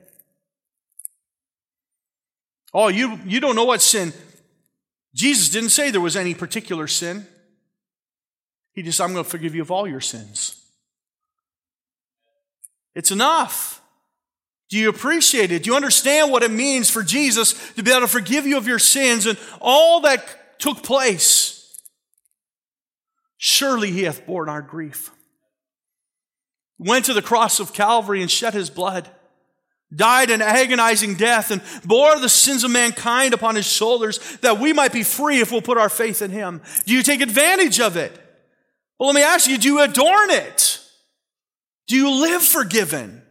[2.74, 4.14] Oh, you, you don't know what sin.
[5.16, 7.26] Jesus didn't say there was any particular sin.
[8.76, 10.62] He just, I'm going to forgive you of all your sins.
[12.94, 13.82] It's enough.
[14.70, 15.64] Do you appreciate it?
[15.64, 18.68] Do you understand what it means for Jesus to be able to forgive you of
[18.68, 21.80] your sins and all that took place,
[23.38, 25.12] surely he hath borne our grief.
[26.78, 29.10] Went to the cross of Calvary and shed his blood,
[29.94, 34.74] died an agonizing death, and bore the sins of mankind upon his shoulders that we
[34.74, 36.62] might be free if we'll put our faith in him.
[36.86, 38.20] Do you take advantage of it?
[39.00, 40.80] Well, let me ask you, do you adorn it?
[41.88, 43.22] Do you live forgiven?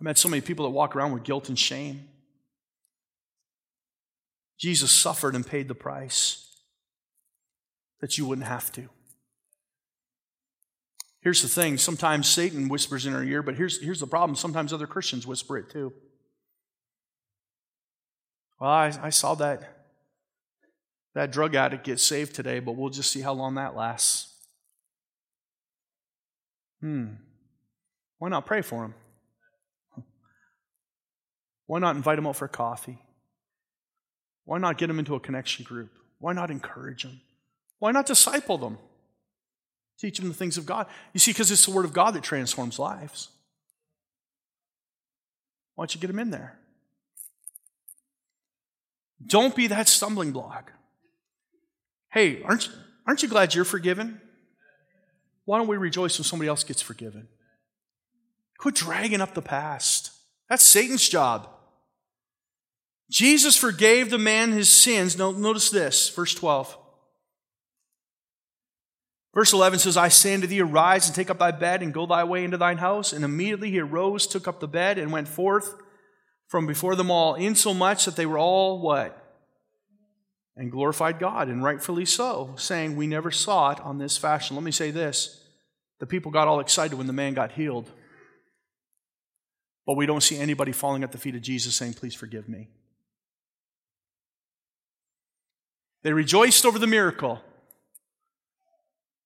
[0.00, 2.08] I met so many people that walk around with guilt and shame.
[4.58, 6.48] Jesus suffered and paid the price
[8.00, 8.88] that you wouldn't have to.
[11.20, 14.34] Here's the thing sometimes Satan whispers in our ear, but here's, here's the problem.
[14.36, 15.92] Sometimes other Christians whisper it too.
[18.60, 19.81] Well, I, I saw that,
[21.14, 24.34] that drug addict get saved today, but we'll just see how long that lasts.
[26.80, 27.14] Hmm.
[28.18, 28.94] Why not pray for him?
[31.66, 32.98] Why not invite him out for coffee?
[34.44, 35.90] Why not get him into a connection group?
[36.18, 37.20] Why not encourage him?
[37.78, 38.78] Why not disciple them?
[39.98, 40.86] Teach them the things of God.
[41.12, 43.28] You see, because it's the Word of God that transforms lives.
[45.74, 46.58] Why don't you get them in there?
[49.24, 50.72] Don't be that stumbling block.
[52.12, 52.68] Hey, aren't,
[53.06, 54.20] aren't you glad you're forgiven?
[55.44, 57.28] Why don't we rejoice when somebody else gets forgiven?
[58.58, 60.12] Quit dragging up the past.
[60.48, 61.48] That's Satan's job.
[63.10, 65.18] Jesus forgave the man his sins.
[65.18, 66.78] Now, Notice this, verse 12.
[69.34, 72.04] Verse 11 says, I say unto thee, arise and take up thy bed and go
[72.04, 73.14] thy way into thine house.
[73.14, 75.74] And immediately he arose, took up the bed, and went forth
[76.48, 79.21] from before them all, insomuch that they were all what?
[80.54, 84.54] And glorified God, and rightfully so, saying, We never saw it on this fashion.
[84.54, 85.42] Let me say this
[85.98, 87.88] the people got all excited when the man got healed.
[89.86, 92.68] But we don't see anybody falling at the feet of Jesus saying, Please forgive me.
[96.02, 97.40] They rejoiced over the miracle,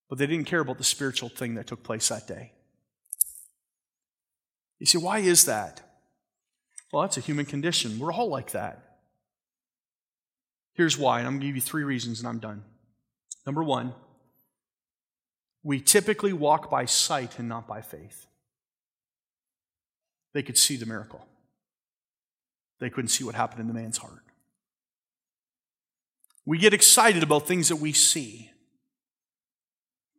[0.09, 2.53] but they didn't care about the spiritual thing that took place that day.
[4.79, 5.81] You see, why is that?
[6.93, 7.99] Well, that's a human condition.
[7.99, 8.86] We're all like that.
[10.77, 12.63] Here's why, and I'm going to give you three reasons and I'm done.
[13.47, 13.95] Number one,
[15.63, 18.27] we typically walk by sight and not by faith.
[20.35, 21.27] They could see the miracle,
[22.79, 24.23] they couldn't see what happened in the man's heart.
[26.45, 28.51] We get excited about things that we see.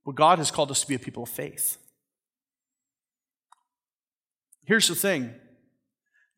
[0.05, 1.77] But God has called us to be a people of faith.
[4.65, 5.35] Here's the thing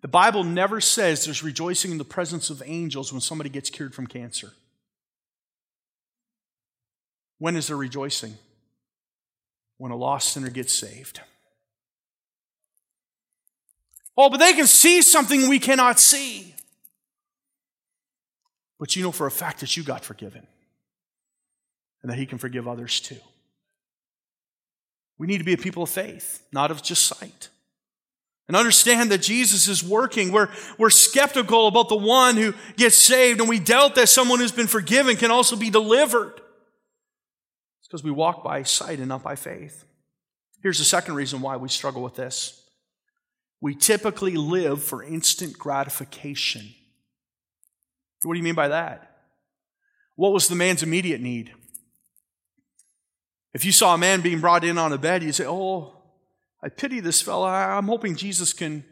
[0.01, 3.93] the Bible never says there's rejoicing in the presence of angels when somebody gets cured
[3.93, 4.53] from cancer.
[7.37, 8.35] When is there rejoicing?
[9.77, 11.21] When a lost sinner gets saved.
[14.17, 16.53] Oh, but they can see something we cannot see.
[18.77, 20.45] But you know for a fact that you got forgiven
[22.01, 23.19] and that He can forgive others too.
[25.17, 27.49] We need to be a people of faith, not of just sight.
[28.49, 30.31] And understand that Jesus is working.
[30.31, 34.51] We're, we're skeptical about the one who gets saved, and we doubt that someone who's
[34.51, 36.33] been forgiven can also be delivered.
[37.79, 39.85] It's because we walk by sight and not by faith.
[40.63, 42.65] Here's the second reason why we struggle with this
[43.61, 46.73] we typically live for instant gratification.
[48.23, 49.17] What do you mean by that?
[50.15, 51.53] What was the man's immediate need?
[53.53, 55.98] If you saw a man being brought in on a bed, you'd say, Oh,
[56.61, 57.45] I pity this fellow.
[57.45, 58.83] I'm hoping Jesus can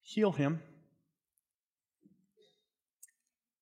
[0.00, 0.62] heal him.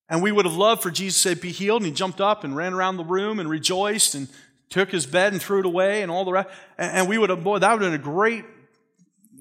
[0.09, 2.45] And we would have loved for Jesus to say, be healed, and he jumped up
[2.45, 4.29] and ran around the room and rejoiced and
[4.71, 6.49] took his bed and threw it away and all the rest.
[6.79, 8.45] And we would have, boy, that would have been a great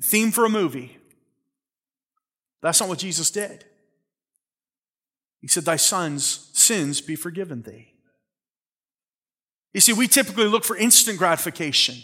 [0.01, 0.97] theme for a movie.
[2.61, 3.63] That's not what Jesus did.
[5.41, 7.93] He said, Thy son's sins be forgiven thee.
[9.73, 11.97] You see, we typically look for instant gratification.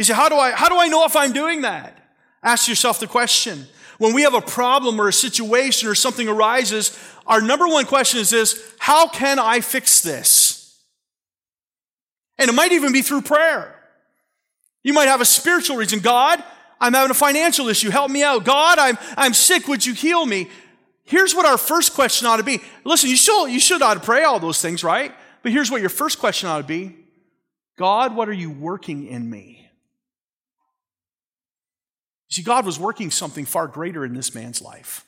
[0.00, 1.94] You say, how do I, how do I know if I'm doing that?
[2.42, 3.66] Ask yourself the question.
[3.98, 8.18] When we have a problem or a situation or something arises, our number one question
[8.18, 10.80] is this, how can I fix this?
[12.38, 13.78] And it might even be through prayer.
[14.82, 15.98] You might have a spiritual reason.
[15.98, 16.42] God,
[16.80, 17.90] I'm having a financial issue.
[17.90, 18.46] Help me out.
[18.46, 19.68] God, I'm, I'm sick.
[19.68, 20.48] Would you heal me?
[21.04, 22.62] Here's what our first question ought to be.
[22.84, 25.14] Listen, you should, you should ought to pray all those things, right?
[25.42, 26.96] But here's what your first question ought to be
[27.76, 29.60] God, what are you working in me?
[32.30, 35.04] See, God was working something far greater in this man's life.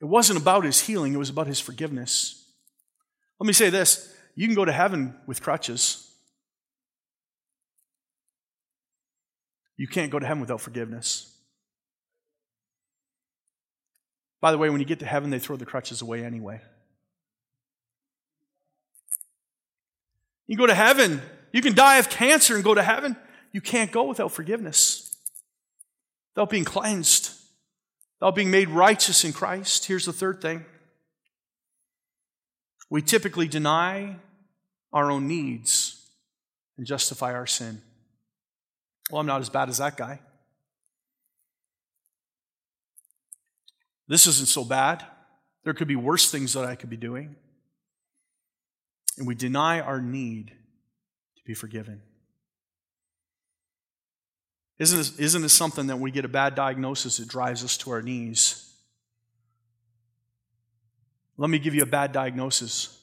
[0.00, 2.44] It wasn't about his healing, it was about his forgiveness.
[3.40, 6.10] Let me say this you can go to heaven with crutches.
[9.76, 11.34] You can't go to heaven without forgiveness.
[14.40, 16.60] By the way, when you get to heaven, they throw the crutches away anyway.
[20.46, 23.16] You go to heaven, you can die of cancer and go to heaven
[23.54, 25.16] you can't go without forgiveness,
[26.34, 27.30] without being cleansed,
[28.18, 29.86] without being made righteous in Christ.
[29.86, 30.66] Here's the third thing
[32.90, 34.16] we typically deny
[34.92, 36.04] our own needs
[36.76, 37.80] and justify our sin.
[39.08, 40.18] Well, I'm not as bad as that guy.
[44.08, 45.04] This isn't so bad.
[45.62, 47.36] There could be worse things that I could be doing.
[49.16, 52.02] And we deny our need to be forgiven.
[54.78, 57.76] Isn't this, isn't this something that when we get a bad diagnosis, it drives us
[57.78, 58.72] to our knees?
[61.36, 63.00] Let me give you a bad diagnosis.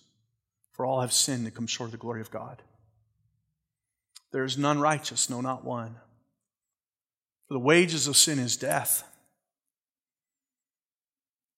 [0.74, 2.61] For all have sinned and come short of the glory of God.
[4.32, 5.95] There is none righteous, no, not one.
[7.47, 9.03] For the wages of sin is death.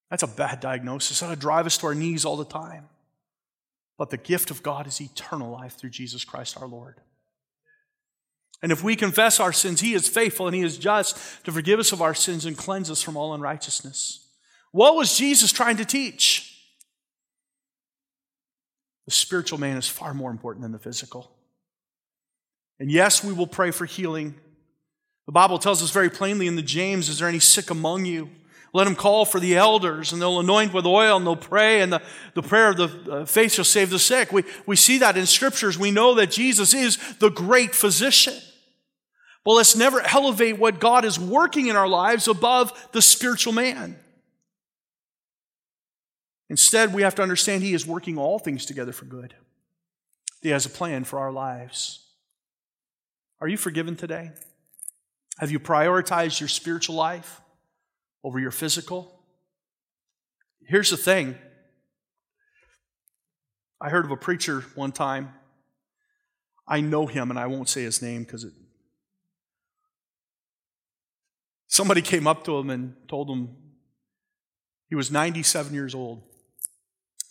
[0.09, 1.19] That's a bad diagnosis.
[1.19, 2.89] That'll drive us to our knees all the time.
[3.97, 6.99] But the gift of God is eternal life through Jesus Christ our Lord.
[8.63, 11.79] And if we confess our sins, He is faithful and He is just to forgive
[11.79, 14.25] us of our sins and cleanse us from all unrighteousness.
[14.71, 16.49] What was Jesus trying to teach?
[19.05, 21.29] The spiritual man is far more important than the physical.
[22.79, 24.33] And yes, we will pray for healing.
[25.25, 28.29] The Bible tells us very plainly in the James, is there any sick among you?
[28.73, 31.93] Let them call for the elders, and they'll anoint with oil, and they'll pray, and
[31.93, 32.01] the,
[32.33, 34.31] the prayer of the uh, faith shall save the sick.
[34.31, 35.77] We, we see that in scriptures.
[35.77, 38.33] We know that Jesus is the great physician.
[39.43, 43.97] But let's never elevate what God is working in our lives above the spiritual man.
[46.49, 49.33] Instead, we have to understand He is working all things together for good.
[50.41, 52.05] He has a plan for our lives.
[53.41, 54.31] Are you forgiven today?
[55.39, 57.41] Have you prioritized your spiritual life
[58.23, 59.19] over your physical?
[60.65, 61.35] Here's the thing
[63.81, 65.33] I heard of a preacher one time.
[66.65, 68.53] I know him, and I won't say his name because it.
[71.73, 73.49] Somebody came up to him and told him
[74.89, 76.21] he was 97 years old.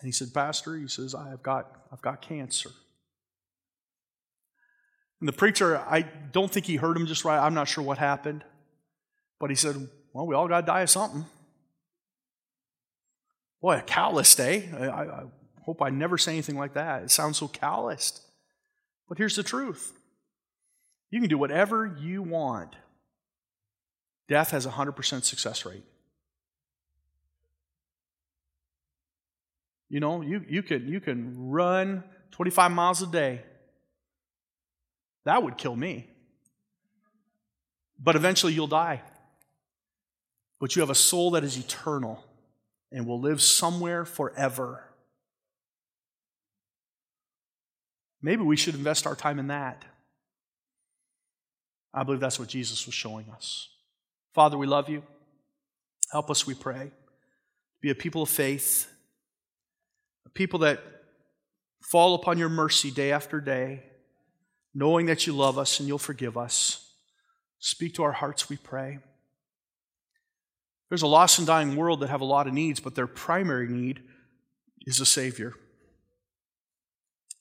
[0.00, 2.70] And he said, Pastor, he says, I've got, I've got cancer.
[5.20, 6.00] And the preacher, I
[6.32, 7.38] don't think he heard him just right.
[7.38, 8.42] I'm not sure what happened.
[9.38, 9.76] But he said,
[10.12, 11.24] Well, we all got to die of something.
[13.60, 14.62] Boy, a calloused, eh?
[14.76, 15.22] I, I
[15.64, 17.04] hope I never say anything like that.
[17.04, 18.20] It sounds so calloused.
[19.08, 19.92] But here's the truth
[21.12, 22.74] you can do whatever you want,
[24.32, 25.84] death has a 100% success rate.
[29.90, 33.42] You know, you, you, can, you can run 25 miles a day.
[35.26, 36.08] That would kill me.
[38.02, 39.02] But eventually you'll die.
[40.58, 42.24] But you have a soul that is eternal
[42.90, 44.82] and will live somewhere forever.
[48.22, 49.84] Maybe we should invest our time in that.
[51.92, 53.68] I believe that's what Jesus was showing us.
[54.32, 55.02] Father, we love you.
[56.10, 56.90] Help us, we pray.
[57.80, 58.88] Be a people of faith
[60.26, 60.80] a people that
[61.80, 63.82] fall upon your mercy day after day,
[64.74, 66.94] knowing that you love us and you'll forgive us.
[67.58, 68.98] Speak to our hearts, we pray.
[70.88, 73.68] There's a lost and dying world that have a lot of needs, but their primary
[73.68, 74.02] need
[74.86, 75.54] is a Savior.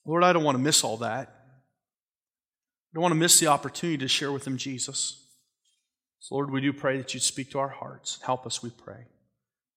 [0.06, 1.28] Lord, I don't want to miss all that.
[1.28, 5.26] I don't want to miss the opportunity to share with them Jesus.
[6.22, 8.20] So, Lord, we do pray that you'd speak to our hearts.
[8.24, 9.08] Help us, we pray.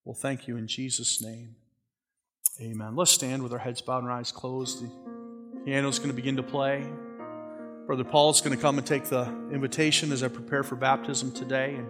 [0.05, 1.57] Well, thank you in Jesus' name.
[2.61, 2.95] Amen.
[2.95, 4.85] Let's stand with our heads bowed and eyes closed.
[4.85, 4.91] The
[5.65, 6.87] piano is going to begin to play.
[7.87, 9.23] Brother Paul is going to come and take the
[9.53, 11.89] invitation as I prepare for baptism today, and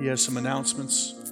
[0.00, 1.25] he has some announcements.